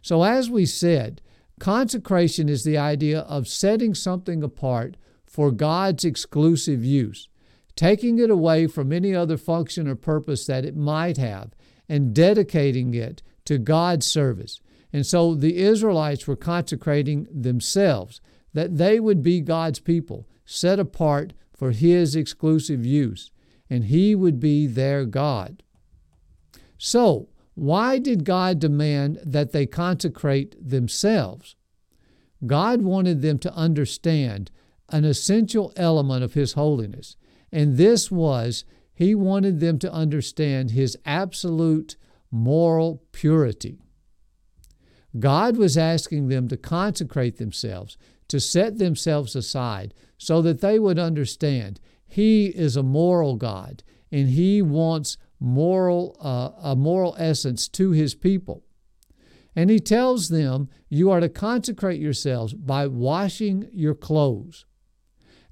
So, 0.02 0.22
as 0.22 0.50
we 0.50 0.66
said, 0.66 1.22
consecration 1.58 2.48
is 2.48 2.64
the 2.64 2.76
idea 2.76 3.20
of 3.20 3.48
setting 3.48 3.94
something 3.94 4.42
apart 4.42 4.96
for 5.34 5.50
God's 5.50 6.04
exclusive 6.04 6.84
use, 6.84 7.28
taking 7.74 8.20
it 8.20 8.30
away 8.30 8.68
from 8.68 8.92
any 8.92 9.16
other 9.16 9.36
function 9.36 9.88
or 9.88 9.96
purpose 9.96 10.46
that 10.46 10.64
it 10.64 10.76
might 10.76 11.16
have, 11.16 11.56
and 11.88 12.14
dedicating 12.14 12.94
it 12.94 13.20
to 13.44 13.58
God's 13.58 14.06
service. 14.06 14.60
And 14.92 15.04
so 15.04 15.34
the 15.34 15.56
Israelites 15.56 16.28
were 16.28 16.36
consecrating 16.36 17.26
themselves, 17.32 18.20
that 18.52 18.76
they 18.76 19.00
would 19.00 19.24
be 19.24 19.40
God's 19.40 19.80
people, 19.80 20.28
set 20.44 20.78
apart 20.78 21.32
for 21.52 21.72
His 21.72 22.14
exclusive 22.14 22.86
use, 22.86 23.32
and 23.68 23.86
He 23.86 24.14
would 24.14 24.38
be 24.38 24.68
their 24.68 25.04
God. 25.04 25.64
So, 26.78 27.28
why 27.56 27.98
did 27.98 28.24
God 28.24 28.60
demand 28.60 29.18
that 29.24 29.50
they 29.50 29.66
consecrate 29.66 30.54
themselves? 30.64 31.56
God 32.46 32.82
wanted 32.82 33.20
them 33.20 33.40
to 33.40 33.52
understand 33.52 34.52
an 34.90 35.04
essential 35.04 35.72
element 35.76 36.22
of 36.22 36.34
His 36.34 36.52
holiness, 36.54 37.16
and 37.50 37.76
this 37.76 38.10
was 38.10 38.64
He 38.94 39.14
wanted 39.14 39.60
them 39.60 39.78
to 39.80 39.92
understand 39.92 40.70
His 40.70 40.96
absolute 41.04 41.96
moral 42.30 43.02
purity. 43.12 43.80
God 45.18 45.56
was 45.56 45.78
asking 45.78 46.28
them 46.28 46.48
to 46.48 46.56
consecrate 46.56 47.36
themselves, 47.36 47.96
to 48.28 48.40
set 48.40 48.78
themselves 48.78 49.36
aside, 49.36 49.94
so 50.18 50.42
that 50.42 50.60
they 50.60 50.78
would 50.78 50.98
understand 50.98 51.80
He 52.06 52.46
is 52.46 52.76
a 52.76 52.82
moral 52.82 53.36
God 53.36 53.82
and 54.10 54.30
He 54.30 54.62
wants 54.62 55.16
moral, 55.40 56.16
uh, 56.20 56.50
a 56.62 56.76
moral 56.76 57.14
essence 57.18 57.68
to 57.68 57.90
His 57.90 58.14
people. 58.14 58.64
And 59.56 59.70
He 59.70 59.78
tells 59.78 60.28
them, 60.28 60.68
You 60.88 61.10
are 61.10 61.20
to 61.20 61.28
consecrate 61.28 62.00
yourselves 62.00 62.54
by 62.54 62.86
washing 62.86 63.68
your 63.72 63.94
clothes. 63.94 64.66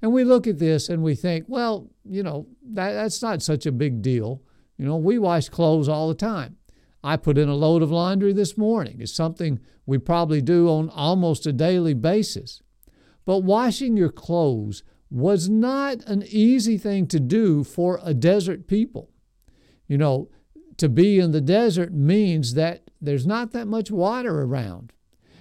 And 0.03 0.11
we 0.11 0.25
look 0.25 0.47
at 0.47 0.59
this 0.59 0.89
and 0.89 1.01
we 1.01 1.15
think, 1.15 1.45
well, 1.47 1.89
you 2.03 2.23
know, 2.23 2.45
that, 2.73 2.91
that's 2.91 3.21
not 3.21 3.41
such 3.41 3.65
a 3.65 3.71
big 3.71 4.01
deal. 4.01 4.41
You 4.77 4.85
know, 4.85 4.97
we 4.97 5.17
wash 5.17 5.47
clothes 5.47 5.87
all 5.87 6.09
the 6.09 6.13
time. 6.13 6.57
I 7.01 7.15
put 7.15 7.37
in 7.37 7.47
a 7.47 7.55
load 7.55 7.81
of 7.81 7.89
laundry 7.89 8.33
this 8.33 8.57
morning. 8.57 8.97
It's 8.99 9.15
something 9.15 9.61
we 9.85 9.97
probably 9.97 10.41
do 10.41 10.67
on 10.67 10.89
almost 10.89 11.47
a 11.47 11.53
daily 11.53 11.93
basis. 11.93 12.61
But 13.23 13.39
washing 13.39 13.95
your 13.95 14.11
clothes 14.11 14.83
was 15.09 15.47
not 15.47 16.03
an 16.03 16.23
easy 16.27 16.77
thing 16.77 17.07
to 17.07 17.19
do 17.21 17.63
for 17.63 18.01
a 18.03 18.13
desert 18.13 18.67
people. 18.67 19.09
You 19.87 19.97
know, 19.97 20.29
to 20.77 20.89
be 20.89 21.17
in 21.17 21.31
the 21.31 21.39
desert 21.39 21.93
means 21.93 22.55
that 22.55 22.91
there's 22.99 23.25
not 23.25 23.51
that 23.51 23.67
much 23.67 23.89
water 23.89 24.41
around. 24.41 24.91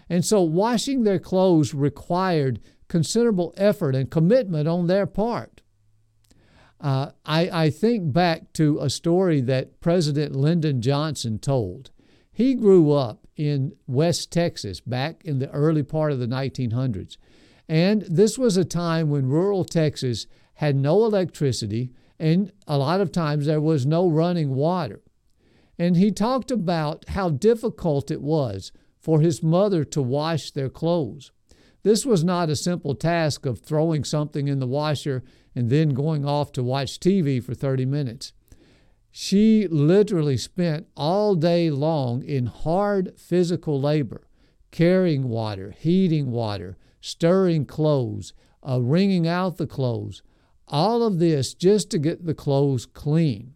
And 0.09 0.25
so 0.25 0.41
washing 0.43 1.03
their 1.03 1.19
clothes 1.19 1.75
required 1.75 2.61
considerable 2.93 3.55
effort 3.57 3.95
and 3.95 4.11
commitment 4.11 4.69
on 4.69 4.87
their 4.87 5.07
part. 5.07 5.63
Uh, 6.79 7.13
I, 7.25 7.65
I 7.65 7.71
think 7.71 8.13
back 8.13 8.53
to 8.53 8.81
a 8.81 8.91
story 8.91 9.41
that 9.41 9.81
President 9.81 10.37
Lyndon 10.37 10.83
Johnson 10.83 11.39
told. 11.39 11.91
He 12.31 12.53
grew 12.55 12.93
up 12.93 13.27
in 13.35 13.73
West 13.87 14.31
Texas 14.31 14.81
back 14.81 15.25
in 15.25 15.39
the 15.39 15.51
early 15.53 15.83
part 15.83 16.13
of 16.13 16.19
the 16.19 16.27
1900s. 16.27 17.17
And 17.67 18.03
this 18.03 18.37
was 18.37 18.59
a 18.59 18.65
time 18.65 19.09
when 19.09 19.31
rural 19.31 19.65
Texas 19.65 20.27
had 20.57 20.77
no 20.77 21.07
electricity, 21.07 21.95
and 22.19 22.53
a 22.67 22.77
lot 22.77 23.01
of 23.01 23.11
times 23.11 23.47
there 23.47 23.59
was 23.59 23.87
no 23.87 24.07
running 24.07 24.51
water. 24.51 25.01
And 25.79 25.97
he 25.97 26.11
talked 26.11 26.51
about 26.51 27.09
how 27.09 27.31
difficult 27.31 28.11
it 28.11 28.21
was 28.21 28.71
for 29.01 29.23
his 29.23 29.43
mother 29.43 29.83
to 29.83 30.03
wash 30.03 30.51
their 30.51 30.69
clothes. 30.69 31.33
This 31.83 32.07
was 32.07 32.23
not 32.23 32.49
a 32.49 32.57
simple 32.57 32.95
task 32.95 33.45
of 33.45 33.59
throwing 33.59 34.05
something 34.05 34.47
in 34.47 34.61
the 34.61 34.67
washer 34.67 35.25
and 35.55 35.69
then 35.69 35.91
going 35.91 36.25
off 36.25 36.53
to 36.53 36.63
watch 36.63 37.01
TV 37.01 37.43
for 37.43 37.55
30 37.55 37.87
minutes. 37.87 38.33
She 39.11 39.67
literally 39.69 40.37
spent 40.37 40.87
all 40.97 41.35
day 41.35 41.71
long 41.71 42.23
in 42.23 42.47
hard 42.47 43.13
physical 43.19 43.81
labor, 43.81 44.27
carrying 44.71 45.29
water, 45.29 45.75
heating 45.77 46.31
water, 46.31 46.79
stirring 47.01 47.67
clothes, 47.67 48.33
uh, 48.67 48.81
wringing 48.81 49.27
out 49.27 49.57
the 49.57 49.67
clothes, 49.67 50.23
all 50.69 51.03
of 51.03 51.19
this 51.19 51.53
just 51.53 51.91
to 51.91 51.99
get 51.99 52.25
the 52.25 52.35
clothes 52.35 52.87
clean. 52.87 53.55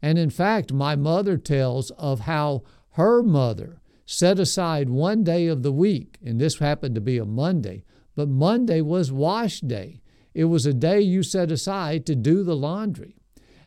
And 0.00 0.18
in 0.18 0.30
fact, 0.30 0.72
my 0.72 0.96
mother 0.96 1.36
tells 1.36 1.90
of 1.92 2.20
how 2.20 2.64
her 2.92 3.22
mother 3.22 3.81
set 4.06 4.38
aside 4.38 4.88
one 4.88 5.24
day 5.24 5.46
of 5.46 5.62
the 5.62 5.72
week, 5.72 6.18
and 6.24 6.40
this 6.40 6.58
happened 6.58 6.94
to 6.94 7.00
be 7.00 7.18
a 7.18 7.24
Monday, 7.24 7.84
but 8.14 8.28
Monday 8.28 8.80
was 8.80 9.12
wash 9.12 9.60
day. 9.60 10.00
It 10.34 10.44
was 10.44 10.66
a 10.66 10.74
day 10.74 11.00
you 11.00 11.22
set 11.22 11.50
aside 11.50 12.06
to 12.06 12.14
do 12.14 12.42
the 12.42 12.56
laundry. 12.56 13.16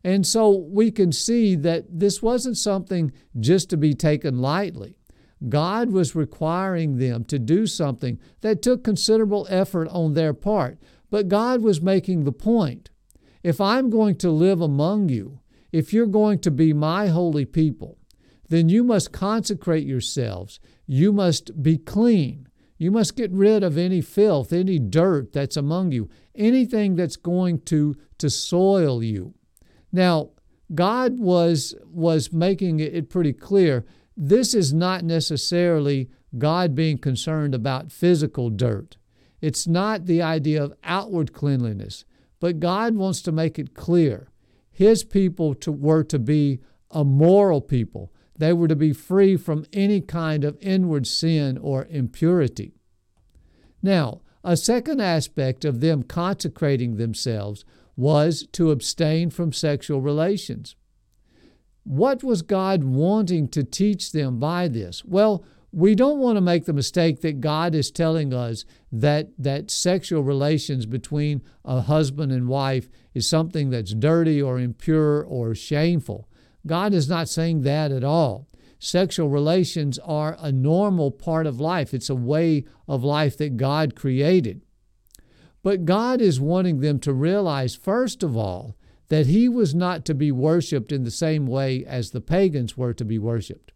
And 0.03 0.25
so 0.25 0.49
we 0.49 0.91
can 0.91 1.11
see 1.11 1.55
that 1.55 1.85
this 1.89 2.21
wasn't 2.21 2.57
something 2.57 3.11
just 3.39 3.69
to 3.71 3.77
be 3.77 3.93
taken 3.93 4.39
lightly. 4.39 4.97
God 5.49 5.89
was 5.89 6.15
requiring 6.15 6.97
them 6.97 7.23
to 7.25 7.39
do 7.39 7.67
something 7.67 8.19
that 8.41 8.61
took 8.61 8.83
considerable 8.83 9.47
effort 9.49 9.87
on 9.89 10.13
their 10.13 10.33
part. 10.33 10.77
But 11.09 11.27
God 11.27 11.61
was 11.61 11.81
making 11.81 12.23
the 12.23 12.31
point 12.31 12.89
if 13.43 13.61
I'm 13.61 13.89
going 13.89 14.15
to 14.17 14.31
live 14.31 14.61
among 14.61 15.09
you, 15.09 15.39
if 15.71 15.93
you're 15.93 16.07
going 16.07 16.39
to 16.39 16.51
be 16.51 16.73
my 16.73 17.07
holy 17.07 17.45
people, 17.45 17.99
then 18.49 18.69
you 18.69 18.83
must 18.83 19.11
consecrate 19.11 19.85
yourselves. 19.85 20.59
You 20.85 21.11
must 21.11 21.61
be 21.63 21.77
clean. 21.77 22.47
You 22.77 22.91
must 22.91 23.15
get 23.15 23.31
rid 23.31 23.63
of 23.63 23.77
any 23.77 24.01
filth, 24.01 24.51
any 24.51 24.79
dirt 24.79 25.31
that's 25.31 25.57
among 25.57 25.91
you, 25.91 26.09
anything 26.35 26.95
that's 26.95 27.15
going 27.15 27.61
to, 27.61 27.95
to 28.17 28.29
soil 28.29 29.01
you. 29.01 29.33
Now, 29.91 30.31
God 30.73 31.19
was, 31.19 31.75
was 31.85 32.33
making 32.33 32.79
it 32.79 33.09
pretty 33.09 33.33
clear 33.33 33.85
this 34.17 34.53
is 34.53 34.73
not 34.73 35.03
necessarily 35.03 36.09
God 36.37 36.75
being 36.75 36.97
concerned 36.97 37.53
about 37.53 37.91
physical 37.91 38.49
dirt. 38.49 38.97
It's 39.41 39.67
not 39.67 40.05
the 40.05 40.21
idea 40.21 40.63
of 40.63 40.73
outward 40.83 41.33
cleanliness, 41.33 42.05
but 42.39 42.59
God 42.59 42.95
wants 42.95 43.21
to 43.23 43.31
make 43.31 43.59
it 43.59 43.73
clear 43.73 44.29
His 44.71 45.03
people 45.03 45.53
to, 45.55 45.71
were 45.71 46.03
to 46.05 46.19
be 46.19 46.59
a 46.91 47.03
moral 47.03 47.61
people. 47.61 48.11
They 48.37 48.53
were 48.53 48.67
to 48.67 48.75
be 48.75 48.93
free 48.93 49.37
from 49.37 49.65
any 49.71 50.01
kind 50.01 50.43
of 50.43 50.57
inward 50.61 51.07
sin 51.07 51.57
or 51.57 51.87
impurity. 51.89 52.73
Now, 53.81 54.21
a 54.43 54.57
second 54.57 55.01
aspect 55.01 55.65
of 55.65 55.79
them 55.79 56.03
consecrating 56.03 56.97
themselves 56.97 57.65
was 57.95 58.45
to 58.51 58.71
abstain 58.71 59.29
from 59.29 59.53
sexual 59.53 60.01
relations. 60.01 60.75
What 61.83 62.23
was 62.23 62.41
God 62.41 62.83
wanting 62.83 63.47
to 63.49 63.63
teach 63.63 64.11
them 64.11 64.39
by 64.39 64.67
this? 64.67 65.05
Well, 65.05 65.45
we 65.71 65.93
don't 65.93 66.19
want 66.19 66.37
to 66.37 66.41
make 66.41 66.65
the 66.65 66.73
mistake 66.73 67.21
that 67.21 67.41
God 67.41 67.75
is 67.75 67.91
telling 67.91 68.33
us 68.33 68.65
that, 68.91 69.29
that 69.37 69.69
sexual 69.69 70.23
relations 70.23 70.85
between 70.85 71.41
a 71.65 71.81
husband 71.81 72.31
and 72.31 72.47
wife 72.47 72.89
is 73.13 73.27
something 73.27 73.69
that's 73.69 73.93
dirty 73.93 74.41
or 74.41 74.57
impure 74.57 75.21
or 75.23 75.53
shameful. 75.53 76.29
God 76.67 76.93
is 76.93 77.09
not 77.09 77.29
saying 77.29 77.61
that 77.61 77.91
at 77.91 78.03
all 78.03 78.47
sexual 78.79 79.29
relations 79.29 79.97
are 79.99 80.37
a 80.39 80.51
normal 80.51 81.11
part 81.11 81.47
of 81.47 81.59
life. 81.59 81.93
It's 81.93 82.09
a 82.09 82.15
way 82.15 82.65
of 82.87 83.03
life 83.03 83.37
that 83.37 83.57
God 83.57 83.95
created. 83.95 84.61
But 85.63 85.85
God 85.85 86.21
is 86.21 86.39
wanting 86.39 86.79
them 86.79 86.99
to 86.99 87.13
realize, 87.13 87.75
first 87.75 88.21
of 88.21 88.37
all, 88.37 88.75
that 89.07 89.25
He 89.25 89.49
was 89.49 89.73
not 89.73 90.05
to 90.05 90.13
be 90.13 90.31
worshiped 90.31 90.91
in 90.91 91.03
the 91.03 91.11
same 91.11 91.47
way 91.47 91.83
as 91.85 92.11
the 92.11 92.21
pagans 92.21 92.77
were 92.77 92.93
to 92.93 93.05
be 93.05 93.17
worshiped. 93.17 93.71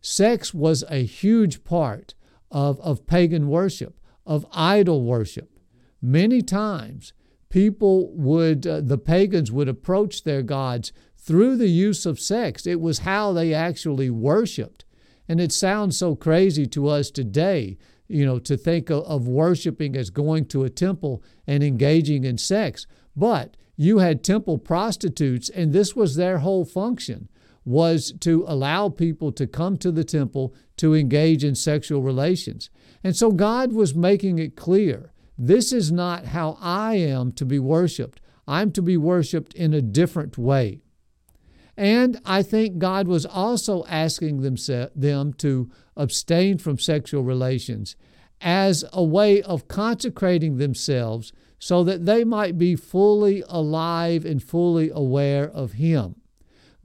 Sex 0.00 0.52
was 0.52 0.82
a 0.88 1.04
huge 1.04 1.62
part 1.62 2.14
of, 2.50 2.80
of 2.80 3.06
pagan 3.06 3.48
worship, 3.48 4.00
of 4.26 4.46
idol 4.52 5.04
worship. 5.04 5.58
Many 6.00 6.42
times, 6.42 7.12
people 7.48 8.12
would, 8.14 8.66
uh, 8.66 8.80
the 8.80 8.98
pagans 8.98 9.52
would 9.52 9.68
approach 9.68 10.24
their 10.24 10.42
gods 10.42 10.92
through 11.22 11.56
the 11.56 11.68
use 11.68 12.04
of 12.04 12.18
sex. 12.18 12.66
It 12.66 12.80
was 12.80 13.00
how 13.00 13.32
they 13.32 13.54
actually 13.54 14.10
worshiped. 14.10 14.84
And 15.28 15.40
it 15.40 15.52
sounds 15.52 15.96
so 15.96 16.16
crazy 16.16 16.66
to 16.66 16.88
us 16.88 17.10
today, 17.10 17.78
you 18.08 18.26
know, 18.26 18.40
to 18.40 18.56
think 18.56 18.90
of, 18.90 19.04
of 19.04 19.28
worshiping 19.28 19.96
as 19.96 20.10
going 20.10 20.46
to 20.46 20.64
a 20.64 20.70
temple 20.70 21.22
and 21.46 21.62
engaging 21.62 22.24
in 22.24 22.38
sex. 22.38 22.86
But 23.14 23.56
you 23.76 23.98
had 23.98 24.24
temple 24.24 24.58
prostitutes, 24.58 25.48
and 25.48 25.72
this 25.72 25.94
was 25.94 26.16
their 26.16 26.38
whole 26.38 26.64
function 26.64 27.28
was 27.64 28.12
to 28.18 28.44
allow 28.48 28.88
people 28.88 29.30
to 29.30 29.46
come 29.46 29.76
to 29.76 29.92
the 29.92 30.02
temple 30.02 30.52
to 30.76 30.94
engage 30.94 31.44
in 31.44 31.54
sexual 31.54 32.02
relations. 32.02 32.70
And 33.04 33.14
so 33.14 33.30
God 33.30 33.72
was 33.72 33.94
making 33.94 34.40
it 34.40 34.56
clear 34.56 35.12
this 35.38 35.72
is 35.72 35.92
not 35.92 36.26
how 36.26 36.58
I 36.60 36.94
am 36.96 37.32
to 37.32 37.44
be 37.44 37.60
worshiped. 37.60 38.20
I'm 38.46 38.72
to 38.72 38.82
be 38.82 38.96
worshiped 38.96 39.54
in 39.54 39.72
a 39.72 39.80
different 39.80 40.36
way. 40.36 40.82
And 41.76 42.20
I 42.24 42.42
think 42.42 42.78
God 42.78 43.08
was 43.08 43.24
also 43.24 43.84
asking 43.86 44.42
them, 44.42 44.56
them 44.94 45.32
to 45.34 45.70
abstain 45.96 46.58
from 46.58 46.78
sexual 46.78 47.22
relations 47.22 47.96
as 48.40 48.84
a 48.92 49.02
way 49.02 49.40
of 49.42 49.68
consecrating 49.68 50.58
themselves 50.58 51.32
so 51.58 51.84
that 51.84 52.04
they 52.06 52.24
might 52.24 52.58
be 52.58 52.74
fully 52.74 53.42
alive 53.48 54.24
and 54.24 54.42
fully 54.42 54.90
aware 54.90 55.48
of 55.48 55.72
Him. 55.74 56.16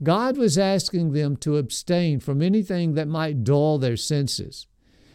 God 0.02 0.38
was 0.38 0.56
asking 0.56 1.12
them 1.12 1.36
to 1.38 1.56
abstain 1.56 2.20
from 2.20 2.40
anything 2.40 2.94
that 2.94 3.08
might 3.08 3.42
dull 3.42 3.78
their 3.78 3.96
senses, 3.96 4.68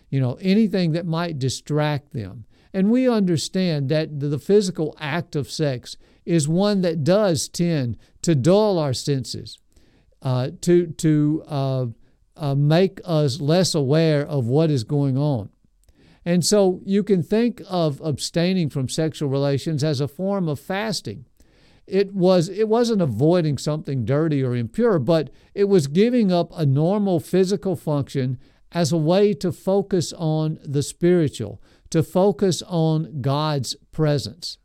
you 0.09 0.19
know, 0.19 0.37
anything 0.41 0.91
that 0.91 1.05
might 1.05 1.39
distract 1.39 2.11
them. 2.11 2.45
And 2.73 2.91
we 2.91 3.07
understand 3.07 3.87
that 3.89 4.19
the 4.19 4.37
physical 4.37 4.97
act 4.99 5.35
of 5.37 5.49
sex 5.49 5.95
is 6.25 6.47
one 6.47 6.81
that 6.81 7.03
does 7.03 7.47
tend 7.47 7.97
to 8.23 8.35
dull 8.35 8.77
our 8.77 8.93
senses 8.93 9.59
uh, 10.23 10.49
to, 10.61 10.87
to 10.87 11.43
uh, 11.47 11.85
uh, 12.35 12.55
make 12.55 12.99
us 13.05 13.39
less 13.39 13.75
aware 13.75 14.25
of 14.25 14.47
what 14.47 14.71
is 14.71 14.83
going 14.83 15.17
on. 15.17 15.49
And 16.25 16.45
so 16.45 16.81
you 16.85 17.03
can 17.03 17.21
think 17.21 17.61
of 17.69 18.01
abstaining 18.01 18.69
from 18.69 18.87
sexual 18.87 19.29
relations 19.29 19.83
as 19.83 19.99
a 19.99 20.07
form 20.07 20.47
of 20.47 20.59
fasting. 20.59 21.25
It 21.85 22.13
was 22.13 22.47
it 22.47 22.69
wasn't 22.69 23.01
avoiding 23.01 23.57
something 23.57 24.05
dirty 24.05 24.41
or 24.41 24.55
impure, 24.55 24.99
but 24.99 25.29
it 25.53 25.65
was 25.65 25.87
giving 25.87 26.31
up 26.31 26.49
a 26.55 26.65
normal 26.65 27.19
physical 27.19 27.75
function 27.75 28.39
as 28.71 28.93
a 28.93 28.97
way 28.97 29.33
to 29.33 29.51
focus 29.51 30.13
on 30.13 30.59
the 30.63 30.81
spiritual, 30.81 31.61
to 31.89 32.01
focus 32.01 32.63
on 32.63 33.21
God's 33.21 33.75
presence, 33.91 34.57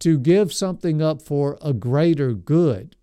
to 0.00 0.18
give 0.18 0.52
something 0.52 1.00
up 1.00 1.22
for 1.22 1.56
a 1.62 1.72
greater 1.72 2.34
good. 2.34 2.96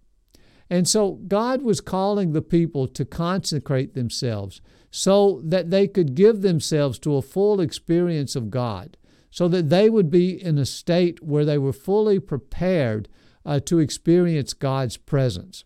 And 0.74 0.88
so 0.88 1.20
God 1.27 1.62
was 1.62 1.82
calling 1.82 2.34
the 2.34 2.42
people 2.42 2.88
to 2.88 3.06
consecrate 3.06 3.94
themselves 3.94 4.60
so 4.89 5.39
that 5.46 5.70
they 5.70 5.88
could 5.88 6.15
give 6.15 6.42
themselves 6.42 6.98
to 7.00 7.15
a 7.15 7.22
full 7.22 7.62
experience 7.62 8.36
of 8.36 8.50
God, 8.50 8.98
so 9.30 9.48
that 9.50 9.70
they 9.70 9.88
would 9.88 10.10
be 10.10 10.32
in 10.32 10.58
a 10.58 10.65
state 10.65 11.22
where 11.22 11.46
they 11.46 11.60
were 11.60 11.74
fully 11.74 12.20
prepared 12.20 13.08
uh, 13.46 13.60
to 13.60 13.77
experience 13.77 14.53
God's 14.53 14.98
presence. 14.98 15.63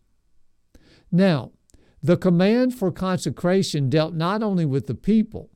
Now, 1.10 1.54
the 2.04 2.18
command 2.18 2.76
for 2.76 2.92
consecration 2.92 3.90
dealt 3.90 4.14
not 4.14 4.44
only 4.44 4.66
with 4.66 4.88
the 4.88 4.94
people, 4.94 5.52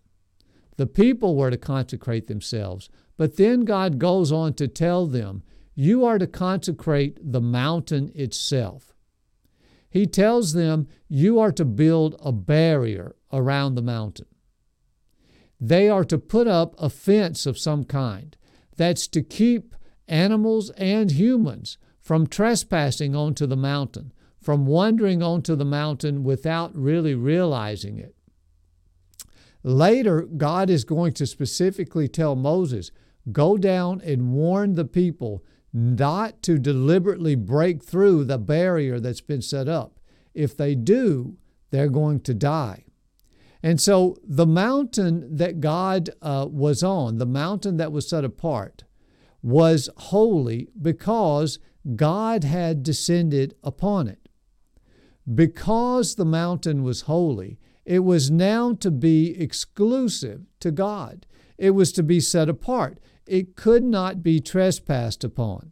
the 0.77 0.87
people 0.87 1.35
were 1.35 1.51
to 1.51 1.57
consecrate 1.57 2.27
themselves, 2.27 2.89
but 3.17 3.35
then 3.35 3.65
God 3.65 3.99
goes 3.99 4.31
on 4.31 4.53
to 4.53 4.69
tell 4.69 5.07
them, 5.07 5.43
You 5.75 6.05
are 6.05 6.19
to 6.19 6.27
consecrate 6.27 7.17
the 7.21 7.41
mountain 7.41 8.13
itself. 8.15 8.90
He 9.91 10.07
tells 10.07 10.53
them, 10.53 10.87
You 11.09 11.37
are 11.39 11.51
to 11.51 11.65
build 11.65 12.15
a 12.23 12.31
barrier 12.31 13.15
around 13.31 13.75
the 13.75 13.81
mountain. 13.81 14.27
They 15.59 15.89
are 15.89 16.05
to 16.05 16.17
put 16.17 16.47
up 16.47 16.73
a 16.79 16.89
fence 16.89 17.45
of 17.45 17.59
some 17.59 17.83
kind 17.83 18.35
that's 18.77 19.05
to 19.09 19.21
keep 19.21 19.75
animals 20.07 20.69
and 20.71 21.11
humans 21.11 21.77
from 21.99 22.25
trespassing 22.25 23.15
onto 23.15 23.45
the 23.45 23.57
mountain, 23.57 24.13
from 24.39 24.65
wandering 24.65 25.21
onto 25.21 25.55
the 25.55 25.65
mountain 25.65 26.23
without 26.23 26.73
really 26.73 27.13
realizing 27.13 27.99
it. 27.99 28.15
Later, 29.61 30.21
God 30.21 30.69
is 30.69 30.85
going 30.85 31.13
to 31.13 31.27
specifically 31.27 32.07
tell 32.07 32.35
Moses, 32.35 32.91
Go 33.31 33.57
down 33.57 34.01
and 34.01 34.31
warn 34.31 34.73
the 34.73 34.85
people 34.85 35.43
not 35.73 36.41
to 36.43 36.57
deliberately 36.57 37.35
break 37.35 37.83
through 37.83 38.25
the 38.25 38.37
barrier 38.37 38.99
that's 38.99 39.21
been 39.21 39.41
set 39.41 39.67
up. 39.67 39.99
If 40.33 40.55
they 40.55 40.75
do, 40.75 41.37
they're 41.71 41.89
going 41.89 42.21
to 42.21 42.33
die. 42.33 42.85
And 43.63 43.79
so 43.79 44.17
the 44.23 44.47
mountain 44.47 45.35
that 45.35 45.61
God 45.61 46.09
uh, 46.21 46.47
was 46.49 46.83
on, 46.83 47.17
the 47.17 47.25
mountain 47.25 47.77
that 47.77 47.91
was 47.91 48.09
set 48.09 48.25
apart, 48.25 48.83
was 49.43 49.89
holy 49.97 50.69
because 50.79 51.59
God 51.95 52.43
had 52.43 52.83
descended 52.83 53.55
upon 53.63 54.07
it. 54.07 54.29
Because 55.33 56.15
the 56.15 56.25
mountain 56.25 56.83
was 56.83 57.01
holy, 57.01 57.59
it 57.85 57.99
was 57.99 58.29
now 58.29 58.73
to 58.73 58.91
be 58.91 59.39
exclusive 59.39 60.41
to 60.59 60.71
God. 60.71 61.25
It 61.57 61.71
was 61.71 61.91
to 61.93 62.03
be 62.03 62.19
set 62.19 62.49
apart 62.49 62.99
it 63.25 63.55
could 63.55 63.83
not 63.83 64.23
be 64.23 64.39
trespassed 64.39 65.23
upon. 65.23 65.71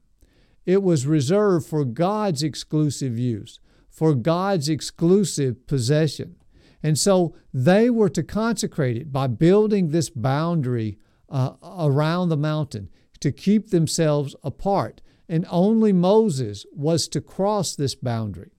It 0.65 0.83
was 0.83 1.07
reserved 1.07 1.65
for 1.65 1.83
God's 1.83 2.43
exclusive 2.43 3.17
use, 3.17 3.59
for 3.89 4.13
God's 4.13 4.69
exclusive 4.69 5.65
possession. 5.67 6.35
And 6.81 6.97
so 6.97 7.35
they 7.53 7.89
were 7.89 8.09
to 8.09 8.23
consecrate 8.23 8.97
it 8.97 9.12
by 9.12 9.27
building 9.27 9.89
this 9.89 10.09
boundary 10.09 10.97
uh, 11.27 11.53
around 11.63 12.29
the 12.29 12.38
mountain 12.38 12.89
to 13.19 13.31
keep 13.31 13.69
themselves 13.69 14.35
apart. 14.43 15.01
And 15.27 15.45
only 15.49 15.91
Moses 15.91 16.65
was 16.71 17.07
to 17.09 17.21
cross 17.21 17.75
this 17.75 17.95
boundary. 17.95 18.51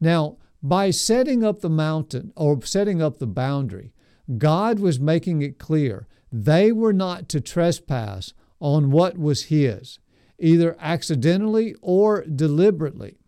Now, 0.00 0.38
by 0.62 0.90
setting 0.90 1.42
up 1.42 1.60
the 1.60 1.70
mountain 1.70 2.32
or 2.36 2.62
setting 2.64 3.02
up 3.02 3.18
the 3.18 3.26
boundary, 3.26 3.92
God 4.38 4.78
was 4.78 5.00
making 5.00 5.42
it 5.42 5.58
clear 5.58 6.06
they 6.32 6.72
were 6.72 6.92
not 6.92 7.28
to 7.30 7.40
trespass 7.40 8.32
on 8.60 8.90
what 8.90 9.18
was 9.18 9.44
his, 9.44 9.98
either 10.38 10.76
accidentally 10.78 11.74
or 11.82 12.24
deliberately. 12.24 13.18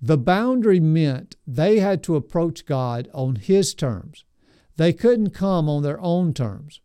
The 0.00 0.18
boundary 0.18 0.80
meant 0.80 1.36
they 1.46 1.80
had 1.80 2.02
to 2.04 2.16
approach 2.16 2.66
God 2.66 3.08
on 3.12 3.36
his 3.36 3.74
terms. 3.74 4.24
They 4.76 4.92
couldn't 4.92 5.30
come 5.30 5.68
on 5.68 5.82
their 5.82 6.00
own 6.00 6.32
terms. 6.32 6.80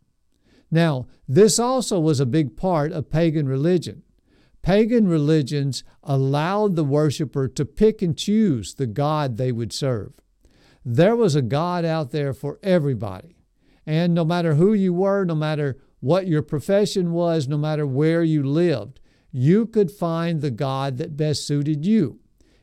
Now, 0.71 1.05
this 1.27 1.59
also 1.59 1.99
was 1.99 2.19
a 2.19 2.25
big 2.25 2.57
part 2.57 2.91
of 2.91 3.11
pagan 3.11 3.47
religion. 3.47 4.01
Pagan 4.63 5.07
religions 5.07 5.83
allowed 6.01 6.75
the 6.75 6.83
worshiper 6.83 7.47
to 7.49 7.65
pick 7.65 8.01
and 8.01 8.17
choose 8.17 8.73
the 8.73 8.87
God 8.87 9.37
they 9.37 9.51
would 9.51 9.71
serve. 9.71 10.15
There 10.83 11.15
was 11.15 11.35
a 11.35 11.41
God 11.41 11.85
out 11.85 12.11
there 12.11 12.33
for 12.33 12.59
everybody. 12.63 13.32
And 13.85 14.13
no 14.13 14.23
matter 14.23 14.55
who 14.55 14.73
you 14.73 14.93
were, 14.93 15.25
no 15.25 15.35
matter 15.35 15.77
what 15.99 16.27
your 16.27 16.41
profession 16.41 17.11
was, 17.11 17.47
no 17.47 17.57
matter 17.57 17.85
where 17.85 18.23
you 18.23 18.43
lived, 18.43 18.99
you 19.31 19.65
could 19.65 19.91
find 19.91 20.41
the 20.41 20.51
God 20.51 20.97
that 20.97 21.17
best 21.17 21.45
suited 21.47 21.85
you. 21.85 22.19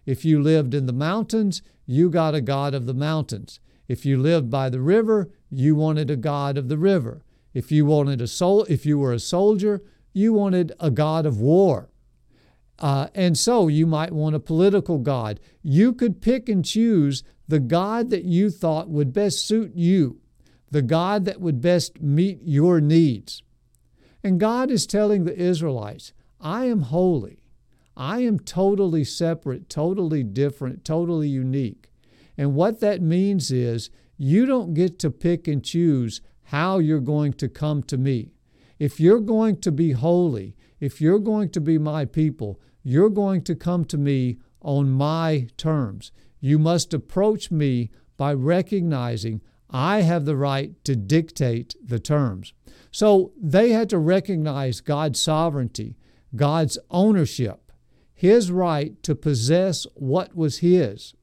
If 0.06 0.24
you 0.24 0.42
lived 0.42 0.74
in 0.74 0.87
the 0.87 0.92
mountains, 0.92 1.62
you 1.87 2.11
got 2.11 2.35
a 2.35 2.40
God 2.40 2.74
of 2.74 2.87
the 2.87 2.94
mountains. 2.94 3.61
If 3.88 4.06
you 4.06 4.18
lived 4.18 4.50
by 4.50 4.70
the 4.70 4.80
river, 4.80 5.30
you 5.50 5.74
wanted 5.74 6.11
a 6.11 6.16
God 6.16 6.56
of 6.56 6.68
the 6.68 6.78
river. 6.78 7.24
If 7.52 7.72
you 7.72 7.87
wanted 7.87 8.20
a 8.20 8.28
soul, 8.28 8.64
if 8.64 8.87
you 8.87 8.98
were 8.98 9.12
a 9.12 9.18
soldier, 9.18 9.83
you 10.12 10.33
wanted 10.33 10.72
a 10.78 10.90
God 10.90 11.26
of 11.26 11.40
war. 11.40 11.90
Uh, 12.78 13.09
and 13.14 13.37
so 13.37 13.68
you 13.68 13.87
might 13.87 14.12
want 14.12 14.37
a 14.37 14.40
political 14.40 14.98
God. 14.98 15.40
You 15.62 15.92
could 15.92 16.22
pick 16.22 16.48
and 16.48 16.64
choose 16.64 17.24
the 17.48 17.61
God 17.61 18.11
that 18.11 18.24
you 18.24 18.50
thought 18.50 18.88
would 18.88 19.12
best 19.12 19.46
suit 19.46 19.72
you 19.74 20.20
the 20.70 20.83
God 20.83 21.24
that 21.24 21.40
would 21.40 21.61
best 21.61 22.00
meet 22.00 22.40
your 22.42 22.80
needs. 22.80 23.42
And 24.22 24.38
God 24.38 24.70
is 24.70 24.87
telling 24.87 25.24
the 25.24 25.37
Israelites, 25.37 26.12
I 26.40 26.66
am 26.66 26.83
holy. 26.83 27.40
I 27.96 28.20
am 28.20 28.38
totally 28.38 29.04
separate, 29.04 29.68
totally 29.68 30.22
different, 30.22 30.85
totally 30.85 31.28
unique. 31.28 31.90
And 32.38 32.54
what 32.54 32.80
that 32.80 33.02
means 33.02 33.50
is 33.50 33.90
you 34.16 34.46
don't 34.46 34.74
get 34.74 34.98
to 35.00 35.11
pick 35.11 35.48
and 35.48 35.64
choose 35.64 36.20
how 36.44 36.78
you're 36.78 37.00
going 37.00 37.33
to 37.35 37.48
come 37.48 37.83
to 37.85 37.98
me. 37.98 38.33
If 38.78 38.98
you're 39.00 39.20
going 39.20 39.61
to 39.61 39.72
be 39.72 39.92
holy, 39.92 40.56
if 40.78 41.00
you're 41.00 41.18
going 41.18 41.50
to 41.50 41.61
be 41.61 41.78
my 41.78 42.06
people, 42.06 42.61
you're 42.83 43.11
going 43.11 43.42
to 43.42 43.54
come 43.54 43.85
to 43.87 43.98
me 43.98 44.38
on 44.62 44.90
my 44.90 45.48
terms. 45.56 46.12
You 46.40 46.59
must 46.59 46.94
approach 46.94 47.50
me 47.50 47.90
by 48.16 48.33
recognizing 48.33 49.42
I 49.72 50.02
have 50.02 50.24
the 50.24 50.37
right 50.37 50.72
to 50.85 50.96
dictate 50.96 51.74
the 51.83 51.98
terms. 51.98 52.52
So 52.90 53.33
they 53.40 53.70
had 53.70 53.88
to 53.90 53.98
recognize 53.98 54.80
God's 54.80 55.22
sovereignty, 55.22 55.96
God's 56.35 56.78
ownership, 56.90 57.72
His 58.12 58.50
right 58.50 59.00
to 59.02 59.14
possess 59.14 59.87
what 59.94 60.35
was 60.35 60.59
His. 60.59 61.14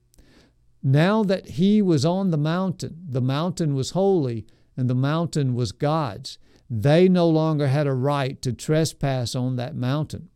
Now 0.82 1.24
that 1.24 1.50
He 1.52 1.82
was 1.82 2.06
on 2.06 2.32
the 2.32 2.38
mountain, 2.38 3.04
the 3.10 3.22
mountain 3.22 3.76
was 3.76 3.92
holy 3.92 4.46
and 4.78 4.90
the 4.90 4.96
mountain 4.96 5.56
was 5.56 5.72
God's. 5.72 6.38
They 6.70 7.08
no 7.10 7.28
longer 7.28 7.68
had 7.68 7.88
a 7.88 7.94
right 7.94 8.42
to 8.42 8.54
trespass 8.54 9.36
on 9.36 9.56
that 9.56 9.76
mountain. 9.76 10.30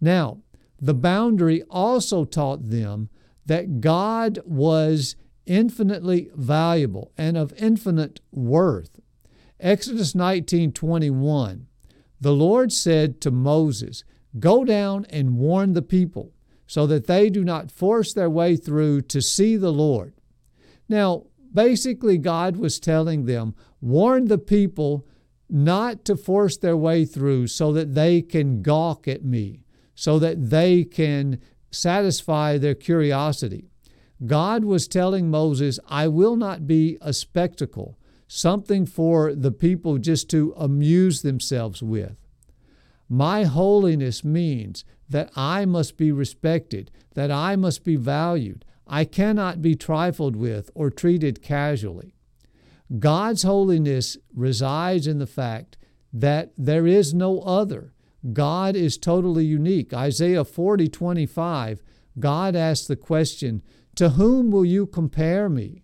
Now, 0.00 0.38
the 0.80 0.94
boundary 0.94 1.62
also 1.64 2.24
taught 2.24 2.70
them 2.70 3.08
that 3.46 3.80
God 3.80 4.38
was 4.44 5.16
infinitely 5.50 6.30
valuable 6.36 7.10
and 7.18 7.36
of 7.36 7.52
infinite 7.58 8.20
worth. 8.30 9.00
Exodus 9.58 10.14
19:21 10.14 11.66
The 12.20 12.32
Lord 12.32 12.70
said 12.70 13.20
to 13.22 13.32
Moses, 13.32 14.04
"Go 14.38 14.64
down 14.64 15.06
and 15.06 15.36
warn 15.36 15.72
the 15.72 15.82
people 15.82 16.32
so 16.68 16.86
that 16.86 17.06
they 17.06 17.28
do 17.28 17.42
not 17.42 17.72
force 17.72 18.12
their 18.12 18.30
way 18.30 18.54
through 18.54 19.02
to 19.02 19.20
see 19.20 19.56
the 19.56 19.72
Lord." 19.72 20.12
Now, 20.88 21.24
basically 21.52 22.16
God 22.16 22.56
was 22.56 22.78
telling 22.78 23.24
them, 23.24 23.54
warn 23.80 24.26
the 24.26 24.38
people 24.38 25.04
not 25.48 26.04
to 26.04 26.14
force 26.14 26.56
their 26.56 26.76
way 26.76 27.04
through 27.04 27.48
so 27.48 27.72
that 27.72 27.94
they 27.94 28.22
can 28.22 28.62
gawk 28.62 29.08
at 29.08 29.24
me, 29.24 29.64
so 29.96 30.20
that 30.20 30.50
they 30.50 30.84
can 30.84 31.38
satisfy 31.72 32.56
their 32.56 32.76
curiosity. 32.76 33.69
God 34.26 34.64
was 34.64 34.86
telling 34.86 35.30
Moses, 35.30 35.78
I 35.88 36.08
will 36.08 36.36
not 36.36 36.66
be 36.66 36.98
a 37.00 37.12
spectacle, 37.12 37.98
something 38.28 38.86
for 38.86 39.34
the 39.34 39.52
people 39.52 39.98
just 39.98 40.28
to 40.30 40.54
amuse 40.56 41.22
themselves 41.22 41.82
with. 41.82 42.16
My 43.08 43.44
holiness 43.44 44.22
means 44.22 44.84
that 45.08 45.30
I 45.34 45.64
must 45.64 45.96
be 45.96 46.12
respected, 46.12 46.90
that 47.14 47.30
I 47.30 47.56
must 47.56 47.82
be 47.82 47.96
valued. 47.96 48.64
I 48.86 49.04
cannot 49.04 49.62
be 49.62 49.74
trifled 49.74 50.36
with 50.36 50.70
or 50.74 50.90
treated 50.90 51.42
casually. 51.42 52.14
God's 52.98 53.42
holiness 53.42 54.16
resides 54.34 55.06
in 55.06 55.18
the 55.18 55.26
fact 55.26 55.76
that 56.12 56.52
there 56.58 56.86
is 56.86 57.14
no 57.14 57.40
other. 57.40 57.92
God 58.32 58.76
is 58.76 58.98
totally 58.98 59.44
unique. 59.44 59.94
Isaiah 59.94 60.44
40 60.44 60.88
25, 60.88 61.82
God 62.18 62.56
asks 62.56 62.86
the 62.86 62.96
question, 62.96 63.62
To 64.00 64.08
whom 64.08 64.50
will 64.50 64.64
you 64.64 64.86
compare 64.86 65.50
me? 65.50 65.82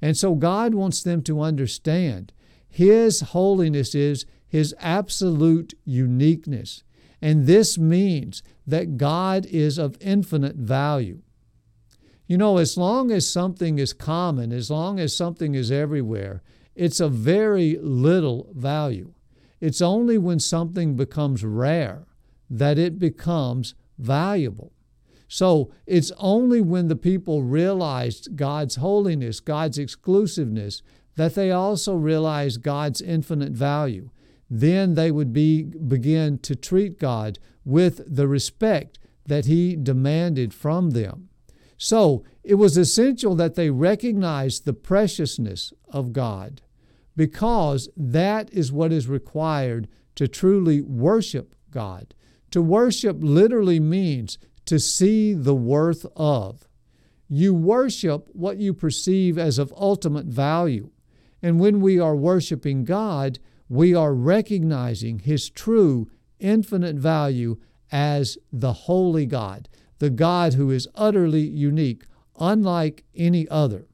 And 0.00 0.16
so 0.16 0.34
God 0.34 0.72
wants 0.72 1.02
them 1.02 1.20
to 1.24 1.42
understand 1.42 2.32
His 2.66 3.20
holiness 3.20 3.94
is 3.94 4.24
His 4.46 4.74
absolute 4.78 5.74
uniqueness. 5.84 6.82
And 7.20 7.46
this 7.46 7.76
means 7.76 8.42
that 8.66 8.96
God 8.96 9.44
is 9.44 9.76
of 9.76 9.98
infinite 10.00 10.56
value. 10.56 11.20
You 12.26 12.38
know, 12.38 12.56
as 12.56 12.78
long 12.78 13.10
as 13.10 13.28
something 13.28 13.78
is 13.78 13.92
common, 13.92 14.50
as 14.50 14.70
long 14.70 14.98
as 14.98 15.14
something 15.14 15.54
is 15.54 15.70
everywhere, 15.70 16.42
it's 16.74 17.00
of 17.00 17.12
very 17.12 17.76
little 17.82 18.48
value. 18.54 19.12
It's 19.60 19.82
only 19.82 20.16
when 20.16 20.40
something 20.40 20.96
becomes 20.96 21.44
rare 21.44 22.06
that 22.48 22.78
it 22.78 22.98
becomes 22.98 23.74
valuable. 23.98 24.72
So 25.28 25.70
it's 25.86 26.10
only 26.16 26.60
when 26.60 26.88
the 26.88 26.96
people 26.96 27.42
realized 27.42 28.34
God's 28.34 28.76
holiness, 28.76 29.40
God's 29.40 29.78
exclusiveness, 29.78 30.82
that 31.16 31.34
they 31.34 31.50
also 31.50 31.94
realized 31.94 32.62
God's 32.62 33.02
infinite 33.02 33.52
value. 33.52 34.10
Then 34.48 34.94
they 34.94 35.10
would 35.10 35.32
be, 35.32 35.64
begin 35.64 36.38
to 36.38 36.56
treat 36.56 36.98
God 36.98 37.38
with 37.64 38.00
the 38.06 38.26
respect 38.26 38.98
that 39.26 39.44
He 39.44 39.76
demanded 39.76 40.54
from 40.54 40.90
them. 40.90 41.28
So 41.76 42.24
it 42.42 42.54
was 42.54 42.76
essential 42.76 43.34
that 43.34 43.54
they 43.54 43.70
recognize 43.70 44.60
the 44.60 44.72
preciousness 44.72 45.72
of 45.90 46.12
God 46.12 46.62
because 47.14 47.88
that 47.96 48.50
is 48.52 48.72
what 48.72 48.92
is 48.92 49.08
required 49.08 49.88
to 50.14 50.26
truly 50.26 50.80
worship 50.80 51.54
God. 51.70 52.14
To 52.52 52.62
worship 52.62 53.18
literally 53.20 53.80
means 53.80 54.38
to 54.68 54.78
see 54.78 55.32
the 55.32 55.54
worth 55.54 56.04
of. 56.14 56.68
You 57.26 57.54
worship 57.54 58.28
what 58.34 58.58
you 58.58 58.74
perceive 58.74 59.38
as 59.38 59.58
of 59.58 59.72
ultimate 59.76 60.26
value. 60.26 60.90
And 61.42 61.58
when 61.58 61.80
we 61.80 61.98
are 61.98 62.14
worshiping 62.14 62.84
God, 62.84 63.38
we 63.68 63.94
are 63.94 64.12
recognizing 64.12 65.20
His 65.20 65.48
true, 65.48 66.10
infinite 66.38 66.96
value 66.96 67.56
as 67.90 68.36
the 68.52 68.74
holy 68.74 69.24
God, 69.24 69.70
the 70.00 70.10
God 70.10 70.54
who 70.54 70.70
is 70.70 70.86
utterly 70.94 71.46
unique, 71.46 72.04
unlike 72.38 73.04
any 73.14 73.48
other. 73.48 73.86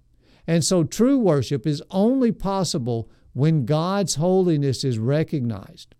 And 0.47 0.65
so 0.65 0.83
true 0.83 1.19
worship 1.19 1.69
is 1.69 1.83
only 1.93 2.33
possible 2.33 3.09
when 3.33 3.65
God's 3.65 4.17
holiness 4.17 4.83
is 4.83 4.99
recognized. 4.99 5.95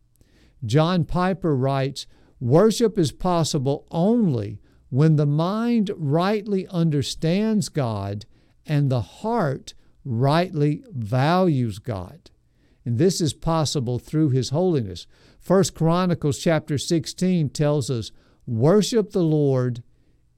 John 0.65 1.05
Piper 1.05 1.55
writes 1.55 2.07
Worship 2.41 2.99
is 2.99 3.13
possible 3.13 3.87
only 3.93 4.59
when 4.95 5.17
the 5.17 5.27
mind 5.27 5.91
rightly 5.97 6.69
understands 6.69 7.69
God 7.69 8.25
and 8.65 8.89
the 8.89 9.01
heart 9.01 9.75
rightly 10.05 10.85
values 10.89 11.81
God. 11.81 12.31
And 12.85 12.97
this 12.97 13.21
is 13.21 13.35
possible 13.35 13.99
through 13.99 14.31
his 14.31 14.51
holiness. 14.51 15.09
First 15.41 15.75
Chronicles 15.75 16.39
chapter 16.39 16.79
16 16.79 17.49
tells 17.49 17.91
us, 17.91 18.13
"Worship 18.47 19.11
the 19.11 19.25
Lord 19.25 19.83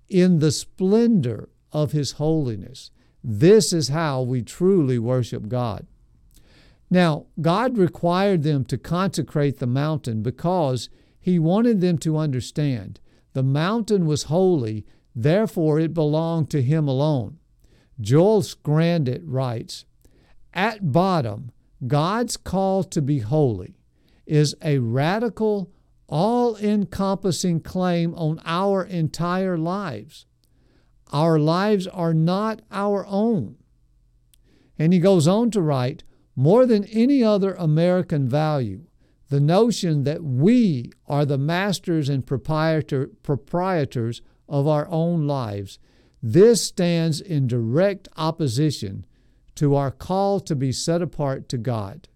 in 0.09 0.38
the 0.38 0.51
splendor 0.51 1.51
of 1.71 1.92
his 1.92 2.12
holiness." 2.12 2.90
This 3.23 3.75
is 3.75 3.88
how 3.88 4.23
we 4.23 4.40
truly 4.40 4.99
worship 4.99 5.49
God. 5.49 5.87
Now, 6.88 7.27
God 7.42 7.77
required 7.77 8.42
them 8.42 8.64
to 8.64 8.79
consecrate 8.79 9.59
the 9.59 9.66
mountain 9.66 10.23
because 10.23 10.88
He 11.21 11.38
wanted 11.38 11.83
them 11.83 11.99
to 11.99 12.16
understand 12.16 13.01
the 13.37 13.42
mountain 13.42 14.07
was 14.07 14.22
holy, 14.22 14.87
therefore 15.14 15.79
it 15.79 15.92
belonged 15.92 16.49
to 16.49 16.62
Him 16.62 16.88
alone. 16.88 17.37
Joel 18.01 18.40
Scandrett 18.40 19.20
writes 19.27 19.85
At 20.55 20.90
bottom, 20.90 21.51
God's 21.87 22.38
call 22.38 22.83
to 22.85 23.03
be 23.03 23.18
holy 23.18 23.77
is 24.25 24.55
a 24.62 24.79
radical, 24.79 25.70
all 26.09 26.57
encompassing 26.57 27.61
claim 27.61 28.14
on 28.14 28.40
our 28.46 28.83
entire 28.83 29.59
lives. 29.59 30.25
Our 31.12 31.38
lives 31.38 31.87
are 31.88 32.14
not 32.14 32.62
our 32.70 33.05
own. 33.07 33.57
And 34.79 34.94
he 34.94 34.99
goes 34.99 35.29
on 35.29 35.51
to 35.51 35.61
write, 35.61 36.05
more 36.35 36.64
than 36.64 36.85
any 36.87 37.22
other 37.22 37.53
American 37.53 38.31
value, 38.31 38.87
the 39.29 39.41
notion 39.41 40.05
that 40.05 40.23
we 40.23 40.93
are 41.07 41.25
the 41.25 41.39
masters 41.39 42.09
and 42.09 42.27
proprietor, 42.27 43.09
proprietors 43.23 44.23
of 44.49 44.67
our 44.67 44.87
own 44.89 45.27
lives, 45.27 45.79
this 46.23 46.62
stands 46.62 47.21
in 47.21 47.47
direct 47.47 48.09
opposition 48.17 49.05
to 49.57 49.75
our 49.75 49.91
call 49.91 50.39
to 50.41 50.55
be 50.55 50.71
set 50.71 51.03
apart 51.03 51.49
to 51.49 51.59
God. 51.59 52.09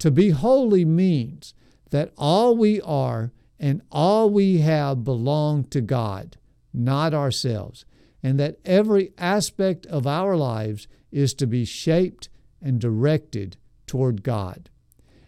To 0.00 0.10
be 0.10 0.30
holy 0.30 0.84
means 0.84 1.54
that 1.90 2.12
all 2.16 2.56
we 2.56 2.80
are 2.80 3.32
and 3.58 3.82
all 3.92 4.30
we 4.30 4.58
have 4.58 5.04
belong 5.04 5.64
to 5.64 5.80
God, 5.80 6.38
not 6.72 7.12
ourselves, 7.12 7.84
and 8.22 8.40
that 8.40 8.58
every 8.64 9.12
aspect 9.18 9.86
of 9.86 10.06
our 10.06 10.36
lives 10.36 10.88
is 11.12 11.34
to 11.34 11.46
be 11.46 11.64
shaped 11.64 12.28
and 12.62 12.80
directed 12.80 13.56
toward 13.86 14.22
God. 14.22 14.70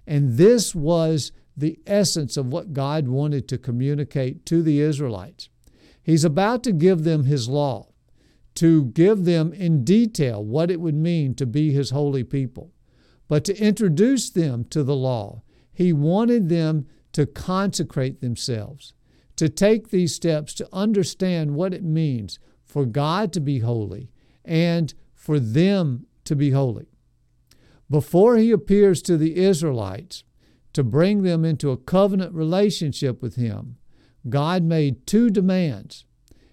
And 0.06 0.36
this 0.36 0.74
was 0.74 1.32
the 1.56 1.78
essence 1.86 2.36
of 2.36 2.46
what 2.46 2.72
God 2.72 3.08
wanted 3.08 3.48
to 3.48 3.58
communicate 3.58 4.46
to 4.46 4.62
the 4.62 4.80
Israelites. 4.80 5.48
He's 6.02 6.24
about 6.24 6.64
to 6.64 6.72
give 6.72 7.04
them 7.04 7.24
His 7.24 7.48
law, 7.48 7.88
to 8.56 8.86
give 8.86 9.24
them 9.24 9.52
in 9.52 9.84
detail 9.84 10.44
what 10.44 10.70
it 10.70 10.80
would 10.80 10.94
mean 10.94 11.34
to 11.36 11.46
be 11.46 11.72
His 11.72 11.90
holy 11.90 12.24
people. 12.24 12.72
But 13.28 13.44
to 13.44 13.56
introduce 13.56 14.30
them 14.30 14.64
to 14.70 14.82
the 14.82 14.96
law, 14.96 15.42
He 15.72 15.92
wanted 15.92 16.48
them 16.48 16.86
to 17.12 17.26
consecrate 17.26 18.20
themselves, 18.20 18.94
to 19.36 19.48
take 19.48 19.90
these 19.90 20.14
steps 20.14 20.54
to 20.54 20.68
understand 20.72 21.54
what 21.54 21.74
it 21.74 21.84
means 21.84 22.38
for 22.64 22.84
God 22.84 23.32
to 23.34 23.40
be 23.40 23.60
holy 23.60 24.10
and 24.44 24.92
for 25.14 25.38
them 25.38 26.06
to 26.24 26.34
be 26.34 26.50
holy. 26.50 26.91
Before 27.92 28.38
he 28.38 28.50
appears 28.52 29.02
to 29.02 29.18
the 29.18 29.36
Israelites 29.36 30.24
to 30.72 30.82
bring 30.82 31.24
them 31.24 31.44
into 31.44 31.70
a 31.70 31.76
covenant 31.76 32.32
relationship 32.34 33.20
with 33.20 33.36
him, 33.36 33.76
God 34.30 34.62
made 34.62 35.06
two 35.06 35.28
demands. 35.28 36.06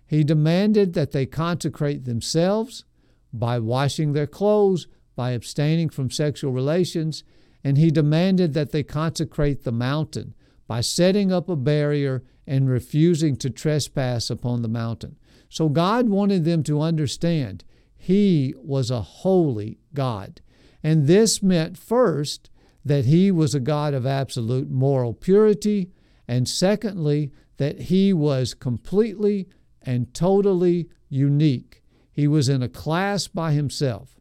He 0.06 0.26
demanded 0.26 0.92
that 0.96 1.14
they 1.14 1.26
consecrate 1.26 2.04
themselves 2.04 2.84
by 3.32 3.58
washing 3.58 4.12
their 4.12 4.28
clothes, 4.28 4.88
by 5.16 5.32
abstaining 5.32 5.88
from 5.88 6.12
sexual 6.12 6.52
relations, 6.52 7.24
and 7.64 7.78
he 7.78 7.90
demanded 7.90 8.54
that 8.54 8.74
they 8.74 8.84
consecrate 8.84 9.64
the 9.64 9.72
mountain 9.72 10.34
by 10.68 10.82
setting 10.82 11.32
up 11.32 11.48
a 11.48 11.56
barrier 11.56 12.22
and 12.46 12.70
refusing 12.70 13.38
to 13.38 13.50
trespass 13.50 14.30
upon 14.30 14.62
the 14.62 14.68
mountain. 14.68 15.16
So 15.48 15.70
God 15.70 16.10
wanted 16.10 16.44
them 16.44 16.64
to 16.64 16.82
understand 16.82 17.64
He 17.96 18.54
was 18.58 18.92
a 18.92 19.02
holy 19.02 19.80
God. 19.94 20.42
And 20.84 21.08
this 21.08 21.44
meant 21.44 21.78
first 21.78 22.50
that 22.86 23.06
He 23.06 23.32
was 23.32 23.54
a 23.54 23.60
God 23.60 23.94
of 23.94 24.06
absolute 24.06 24.70
moral 24.70 25.14
purity, 25.14 25.92
and 26.28 26.48
secondly, 26.48 27.32
that 27.58 27.82
He 27.82 28.14
was 28.14 28.54
completely 28.54 29.48
and 29.82 30.14
totally 30.14 30.90
unique. 31.10 31.84
He 32.12 32.28
was 32.28 32.50
in 32.50 32.64
a 32.64 32.70
class 32.70 33.28
by 33.28 33.52
Himself. 33.54 34.20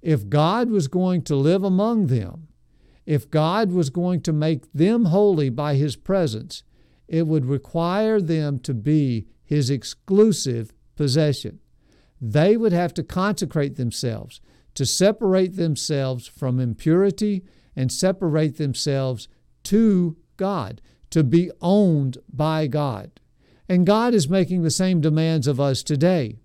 If 0.00 0.28
God 0.28 0.70
was 0.70 0.88
going 0.88 1.22
to 1.22 1.36
live 1.36 1.62
among 1.62 2.08
them, 2.08 2.48
if 3.06 3.30
God 3.30 3.72
was 3.72 3.90
going 3.90 4.20
to 4.22 4.32
make 4.32 4.70
them 4.72 5.06
holy 5.06 5.48
by 5.48 5.74
His 5.74 5.96
presence, 5.96 6.62
it 7.08 7.26
would 7.26 7.46
require 7.46 8.20
them 8.20 8.58
to 8.60 8.74
be 8.74 9.26
His 9.42 9.70
exclusive 9.70 10.72
possession. 10.96 11.58
They 12.20 12.56
would 12.56 12.72
have 12.72 12.94
to 12.94 13.02
consecrate 13.02 13.76
themselves, 13.76 14.40
to 14.74 14.86
separate 14.86 15.56
themselves 15.56 16.26
from 16.26 16.60
impurity 16.60 17.44
and 17.76 17.90
separate 17.90 18.56
themselves 18.56 19.28
to 19.64 20.16
God, 20.36 20.80
to 21.10 21.22
be 21.22 21.50
owned 21.60 22.18
by 22.32 22.66
God. 22.66 23.20
And 23.68 23.86
God 23.86 24.14
is 24.14 24.28
making 24.28 24.62
the 24.62 24.70
same 24.70 25.00
demands 25.00 25.46
of 25.46 25.60
us 25.60 25.82
today. 25.82 26.38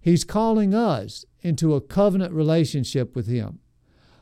He's 0.00 0.24
calling 0.24 0.74
us 0.74 1.24
into 1.40 1.74
a 1.74 1.80
covenant 1.80 2.32
relationship 2.32 3.16
with 3.16 3.26
Him 3.26 3.60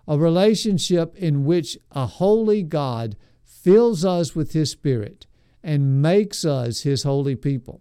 a 0.06 0.18
relationship 0.18 1.14
in 1.16 1.44
which 1.44 1.78
a 1.92 2.06
holy 2.06 2.62
God 2.62 3.16
fills 3.44 4.04
us 4.04 4.34
with 4.34 4.52
His 4.52 4.70
Spirit 4.70 5.26
and 5.62 6.02
makes 6.02 6.44
us 6.44 6.82
His 6.82 7.04
holy 7.04 7.36
people. 7.36 7.80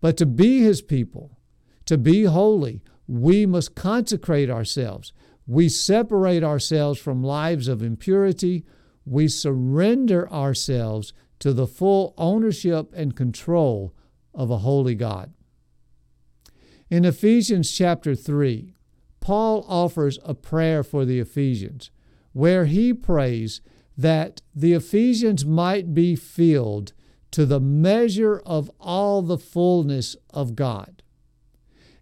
But 0.00 0.16
to 0.16 0.26
be 0.26 0.60
His 0.60 0.80
people, 0.80 1.38
to 1.86 1.98
be 1.98 2.24
holy, 2.24 2.82
we 3.06 3.46
must 3.46 3.74
consecrate 3.74 4.50
ourselves. 4.50 5.12
We 5.46 5.68
separate 5.68 6.44
ourselves 6.44 6.98
from 6.98 7.22
lives 7.22 7.68
of 7.68 7.82
impurity. 7.82 8.64
We 9.04 9.28
surrender 9.28 10.30
ourselves 10.32 11.12
to 11.40 11.52
the 11.52 11.66
full 11.66 12.14
ownership 12.16 12.92
and 12.94 13.16
control 13.16 13.94
of 14.34 14.50
a 14.50 14.58
holy 14.58 14.94
God. 14.94 15.32
In 16.88 17.04
Ephesians 17.04 17.72
chapter 17.72 18.14
3, 18.14 18.74
Paul 19.20 19.64
offers 19.68 20.18
a 20.24 20.34
prayer 20.34 20.82
for 20.82 21.04
the 21.04 21.20
Ephesians 21.20 21.90
where 22.32 22.66
he 22.66 22.92
prays 22.92 23.60
that 23.96 24.42
the 24.54 24.72
Ephesians 24.72 25.44
might 25.44 25.94
be 25.94 26.16
filled 26.16 26.92
to 27.30 27.46
the 27.46 27.60
measure 27.60 28.40
of 28.44 28.70
all 28.78 29.22
the 29.22 29.38
fullness 29.38 30.16
of 30.30 30.54
God. 30.54 31.01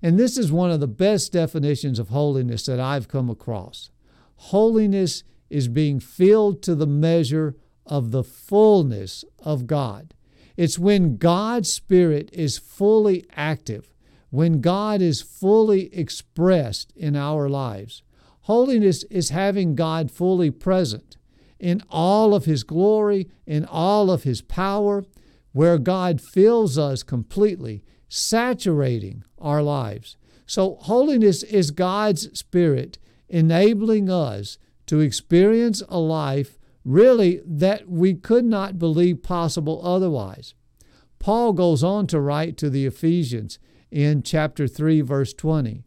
And 0.02 0.18
this 0.18 0.38
is 0.38 0.50
one 0.50 0.70
of 0.70 0.80
the 0.80 0.88
best 0.88 1.32
definitions 1.32 1.98
of 1.98 2.08
holiness 2.08 2.66
that 2.66 2.80
I've 2.80 3.08
come 3.08 3.28
across. 3.28 3.90
Holiness 4.36 5.24
is 5.50 5.68
being 5.68 6.00
filled 6.00 6.62
to 6.62 6.74
the 6.74 6.86
measure 6.86 7.56
of 7.84 8.10
the 8.10 8.24
fullness 8.24 9.24
of 9.40 9.66
God. 9.66 10.14
It's 10.56 10.78
when 10.78 11.16
God's 11.16 11.72
Spirit 11.72 12.30
is 12.32 12.58
fully 12.58 13.24
active, 13.34 13.92
when 14.30 14.60
God 14.60 15.02
is 15.02 15.20
fully 15.20 15.94
expressed 15.94 16.92
in 16.96 17.16
our 17.16 17.48
lives. 17.48 18.02
Holiness 18.42 19.04
is 19.04 19.30
having 19.30 19.74
God 19.74 20.10
fully 20.10 20.50
present 20.50 21.16
in 21.58 21.82
all 21.90 22.34
of 22.34 22.46
His 22.46 22.62
glory, 22.62 23.28
in 23.46 23.64
all 23.64 24.10
of 24.10 24.22
His 24.22 24.40
power, 24.40 25.04
where 25.52 25.78
God 25.78 26.20
fills 26.20 26.78
us 26.78 27.02
completely, 27.02 27.82
saturating 28.08 29.24
our 29.40 29.62
lives. 29.62 30.16
So, 30.46 30.76
holiness 30.80 31.42
is 31.42 31.70
God's 31.70 32.36
Spirit 32.38 32.98
enabling 33.28 34.10
us 34.10 34.58
to 34.86 35.00
experience 35.00 35.82
a 35.88 35.98
life 35.98 36.58
really 36.84 37.40
that 37.46 37.88
we 37.88 38.14
could 38.14 38.44
not 38.44 38.78
believe 38.78 39.22
possible 39.22 39.80
otherwise. 39.84 40.54
Paul 41.18 41.52
goes 41.52 41.84
on 41.84 42.06
to 42.08 42.20
write 42.20 42.56
to 42.56 42.70
the 42.70 42.86
Ephesians 42.86 43.58
in 43.90 44.22
chapter 44.22 44.66
3, 44.66 45.02
verse 45.02 45.32
20. 45.32 45.84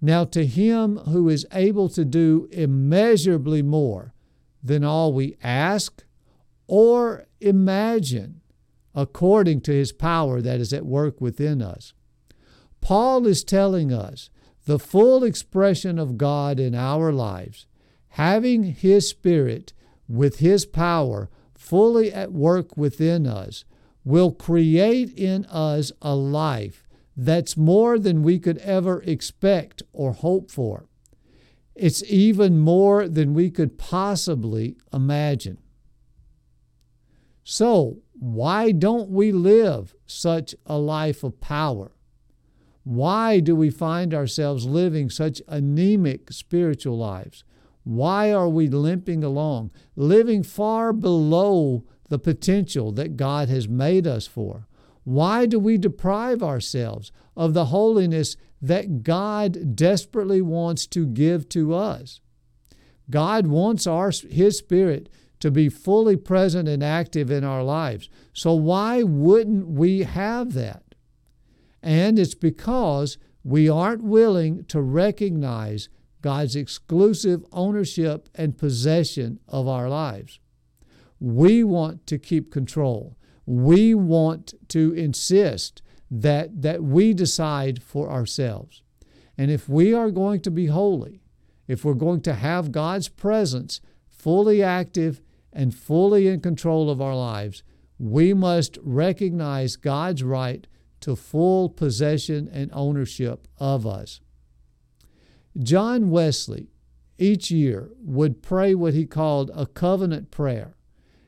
Now, 0.00 0.24
to 0.26 0.44
him 0.44 0.98
who 0.98 1.28
is 1.28 1.46
able 1.52 1.88
to 1.88 2.04
do 2.04 2.46
immeasurably 2.52 3.62
more 3.62 4.12
than 4.62 4.84
all 4.84 5.12
we 5.12 5.36
ask 5.42 6.04
or 6.66 7.26
imagine, 7.40 8.40
according 8.94 9.60
to 9.62 9.72
his 9.72 9.92
power 9.92 10.40
that 10.40 10.60
is 10.60 10.72
at 10.72 10.86
work 10.86 11.20
within 11.20 11.62
us. 11.62 11.94
Paul 12.84 13.26
is 13.26 13.44
telling 13.44 13.94
us 13.94 14.28
the 14.66 14.78
full 14.78 15.24
expression 15.24 15.98
of 15.98 16.18
God 16.18 16.60
in 16.60 16.74
our 16.74 17.12
lives, 17.12 17.66
having 18.08 18.64
his 18.64 19.08
Spirit 19.08 19.72
with 20.06 20.40
his 20.40 20.66
power 20.66 21.30
fully 21.54 22.12
at 22.12 22.30
work 22.30 22.76
within 22.76 23.26
us, 23.26 23.64
will 24.04 24.32
create 24.32 25.10
in 25.18 25.46
us 25.46 25.92
a 26.02 26.14
life 26.14 26.86
that's 27.16 27.56
more 27.56 27.98
than 27.98 28.22
we 28.22 28.38
could 28.38 28.58
ever 28.58 29.00
expect 29.04 29.82
or 29.94 30.12
hope 30.12 30.50
for. 30.50 30.84
It's 31.74 32.04
even 32.04 32.58
more 32.58 33.08
than 33.08 33.32
we 33.32 33.50
could 33.50 33.78
possibly 33.78 34.76
imagine. 34.92 35.56
So, 37.44 38.02
why 38.12 38.72
don't 38.72 39.08
we 39.08 39.32
live 39.32 39.94
such 40.04 40.54
a 40.66 40.76
life 40.76 41.24
of 41.24 41.40
power? 41.40 41.93
Why 42.84 43.40
do 43.40 43.56
we 43.56 43.70
find 43.70 44.14
ourselves 44.14 44.66
living 44.66 45.10
such 45.10 45.42
anemic 45.48 46.30
spiritual 46.30 46.98
lives? 46.98 47.42
Why 47.82 48.32
are 48.32 48.48
we 48.48 48.68
limping 48.68 49.24
along, 49.24 49.70
living 49.96 50.42
far 50.42 50.92
below 50.92 51.84
the 52.08 52.18
potential 52.18 52.92
that 52.92 53.16
God 53.16 53.48
has 53.48 53.68
made 53.68 54.06
us 54.06 54.26
for? 54.26 54.66
Why 55.04 55.44
do 55.46 55.58
we 55.58 55.76
deprive 55.76 56.42
ourselves 56.42 57.12
of 57.36 57.52
the 57.52 57.66
holiness 57.66 58.36
that 58.60 59.02
God 59.02 59.76
desperately 59.76 60.40
wants 60.40 60.86
to 60.88 61.06
give 61.06 61.48
to 61.50 61.74
us? 61.74 62.20
God 63.10 63.46
wants 63.46 63.86
our, 63.86 64.10
His 64.10 64.58
Spirit 64.58 65.10
to 65.40 65.50
be 65.50 65.68
fully 65.68 66.16
present 66.16 66.68
and 66.68 66.82
active 66.82 67.30
in 67.30 67.44
our 67.44 67.62
lives. 67.62 68.08
So, 68.32 68.54
why 68.54 69.02
wouldn't 69.02 69.66
we 69.66 70.04
have 70.04 70.54
that? 70.54 70.83
And 71.84 72.18
it's 72.18 72.34
because 72.34 73.18
we 73.44 73.68
aren't 73.68 74.02
willing 74.02 74.64
to 74.64 74.80
recognize 74.80 75.90
God's 76.22 76.56
exclusive 76.56 77.44
ownership 77.52 78.30
and 78.34 78.56
possession 78.56 79.38
of 79.46 79.68
our 79.68 79.90
lives. 79.90 80.40
We 81.20 81.62
want 81.62 82.06
to 82.06 82.18
keep 82.18 82.50
control. 82.50 83.18
We 83.44 83.94
want 83.94 84.54
to 84.68 84.94
insist 84.94 85.82
that, 86.10 86.62
that 86.62 86.82
we 86.82 87.12
decide 87.12 87.82
for 87.82 88.10
ourselves. 88.10 88.82
And 89.36 89.50
if 89.50 89.68
we 89.68 89.92
are 89.92 90.10
going 90.10 90.40
to 90.40 90.50
be 90.50 90.66
holy, 90.66 91.20
if 91.68 91.84
we're 91.84 91.92
going 91.92 92.22
to 92.22 92.32
have 92.32 92.72
God's 92.72 93.10
presence 93.10 93.82
fully 94.08 94.62
active 94.62 95.20
and 95.52 95.74
fully 95.74 96.28
in 96.28 96.40
control 96.40 96.88
of 96.88 97.02
our 97.02 97.14
lives, 97.14 97.62
we 97.98 98.32
must 98.32 98.78
recognize 98.82 99.76
God's 99.76 100.22
right 100.22 100.66
to 101.04 101.14
full 101.14 101.68
possession 101.68 102.48
and 102.50 102.70
ownership 102.72 103.46
of 103.58 103.86
us. 103.86 104.20
John 105.58 106.08
Wesley 106.08 106.70
each 107.18 107.50
year 107.50 107.90
would 108.02 108.42
pray 108.42 108.74
what 108.74 108.94
he 108.94 109.04
called 109.04 109.50
a 109.54 109.66
covenant 109.66 110.30
prayer. 110.30 110.78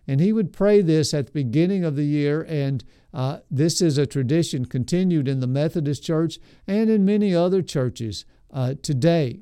And 0.08 0.18
he 0.18 0.32
would 0.32 0.50
pray 0.50 0.80
this 0.80 1.12
at 1.12 1.26
the 1.26 1.32
beginning 1.32 1.84
of 1.84 1.94
the 1.94 2.04
year, 2.04 2.42
and 2.48 2.84
uh, 3.12 3.40
this 3.50 3.82
is 3.82 3.98
a 3.98 4.06
tradition 4.06 4.64
continued 4.64 5.28
in 5.28 5.40
the 5.40 5.46
Methodist 5.46 6.02
Church 6.02 6.38
and 6.66 6.88
in 6.88 7.04
many 7.04 7.34
other 7.34 7.60
churches 7.60 8.24
uh, 8.50 8.76
today, 8.80 9.40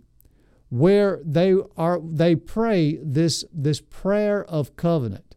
where 0.68 1.20
they 1.24 1.54
are 1.76 2.00
they 2.02 2.34
pray 2.34 2.98
this 3.00 3.44
this 3.52 3.80
prayer 3.80 4.44
of 4.46 4.74
covenant. 4.74 5.36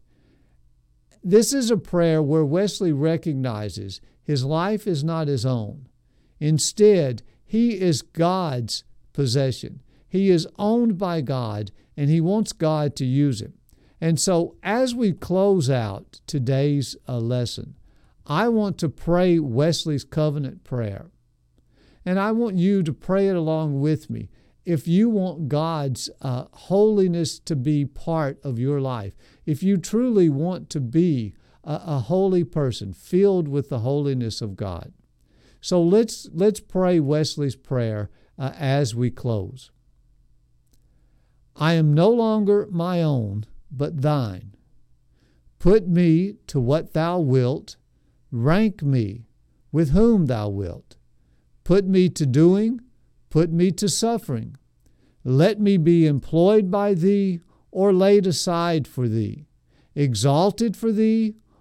This 1.22 1.52
is 1.52 1.70
a 1.70 1.76
prayer 1.76 2.20
where 2.20 2.44
Wesley 2.44 2.92
recognizes 2.92 4.00
his 4.28 4.44
life 4.44 4.86
is 4.86 5.02
not 5.02 5.26
his 5.26 5.46
own. 5.46 5.88
Instead, 6.38 7.22
he 7.46 7.80
is 7.80 8.02
God's 8.02 8.84
possession. 9.14 9.80
He 10.06 10.28
is 10.28 10.46
owned 10.58 10.98
by 10.98 11.22
God, 11.22 11.70
and 11.96 12.10
he 12.10 12.20
wants 12.20 12.52
God 12.52 12.94
to 12.96 13.06
use 13.06 13.40
him. 13.40 13.54
And 14.02 14.20
so, 14.20 14.56
as 14.62 14.94
we 14.94 15.12
close 15.12 15.70
out 15.70 16.20
today's 16.26 16.94
uh, 17.08 17.16
lesson, 17.16 17.76
I 18.26 18.50
want 18.50 18.76
to 18.80 18.90
pray 18.90 19.38
Wesley's 19.38 20.04
covenant 20.04 20.62
prayer. 20.62 21.06
And 22.04 22.20
I 22.20 22.32
want 22.32 22.58
you 22.58 22.82
to 22.82 22.92
pray 22.92 23.28
it 23.28 23.34
along 23.34 23.80
with 23.80 24.10
me. 24.10 24.28
If 24.66 24.86
you 24.86 25.08
want 25.08 25.48
God's 25.48 26.10
uh, 26.20 26.44
holiness 26.52 27.38
to 27.38 27.56
be 27.56 27.86
part 27.86 28.38
of 28.44 28.58
your 28.58 28.82
life, 28.82 29.14
if 29.46 29.62
you 29.62 29.78
truly 29.78 30.28
want 30.28 30.68
to 30.68 30.80
be 30.80 31.32
a, 31.68 31.82
a 31.86 31.98
holy 32.00 32.42
person 32.42 32.92
filled 32.92 33.46
with 33.46 33.68
the 33.68 33.80
holiness 33.80 34.40
of 34.40 34.56
God. 34.56 34.92
So 35.60 35.82
let's, 35.82 36.28
let's 36.32 36.60
pray 36.60 36.98
Wesley's 36.98 37.56
prayer 37.56 38.10
uh, 38.38 38.52
as 38.58 38.94
we 38.94 39.10
close. 39.10 39.70
I 41.54 41.74
am 41.74 41.92
no 41.92 42.08
longer 42.08 42.66
my 42.70 43.02
own, 43.02 43.44
but 43.70 44.00
thine. 44.00 44.54
Put 45.58 45.88
me 45.88 46.36
to 46.46 46.58
what 46.60 46.94
thou 46.94 47.18
wilt, 47.18 47.76
rank 48.30 48.82
me 48.82 49.26
with 49.70 49.90
whom 49.90 50.26
thou 50.26 50.48
wilt. 50.48 50.96
Put 51.64 51.86
me 51.86 52.08
to 52.10 52.24
doing, 52.24 52.80
put 53.28 53.50
me 53.50 53.72
to 53.72 53.88
suffering. 53.88 54.56
Let 55.24 55.60
me 55.60 55.76
be 55.76 56.06
employed 56.06 56.70
by 56.70 56.94
thee 56.94 57.40
or 57.70 57.92
laid 57.92 58.26
aside 58.26 58.86
for 58.86 59.08
thee, 59.08 59.48
exalted 59.94 60.76
for 60.76 60.92
thee 60.92 61.34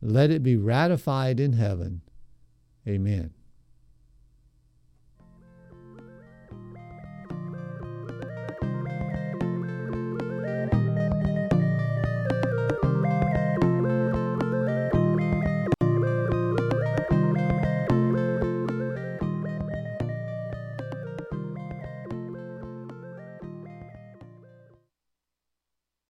let 0.00 0.30
it 0.30 0.42
be 0.42 0.56
ratified 0.56 1.40
in 1.40 1.54
heaven. 1.54 2.02
Amen. 2.86 3.35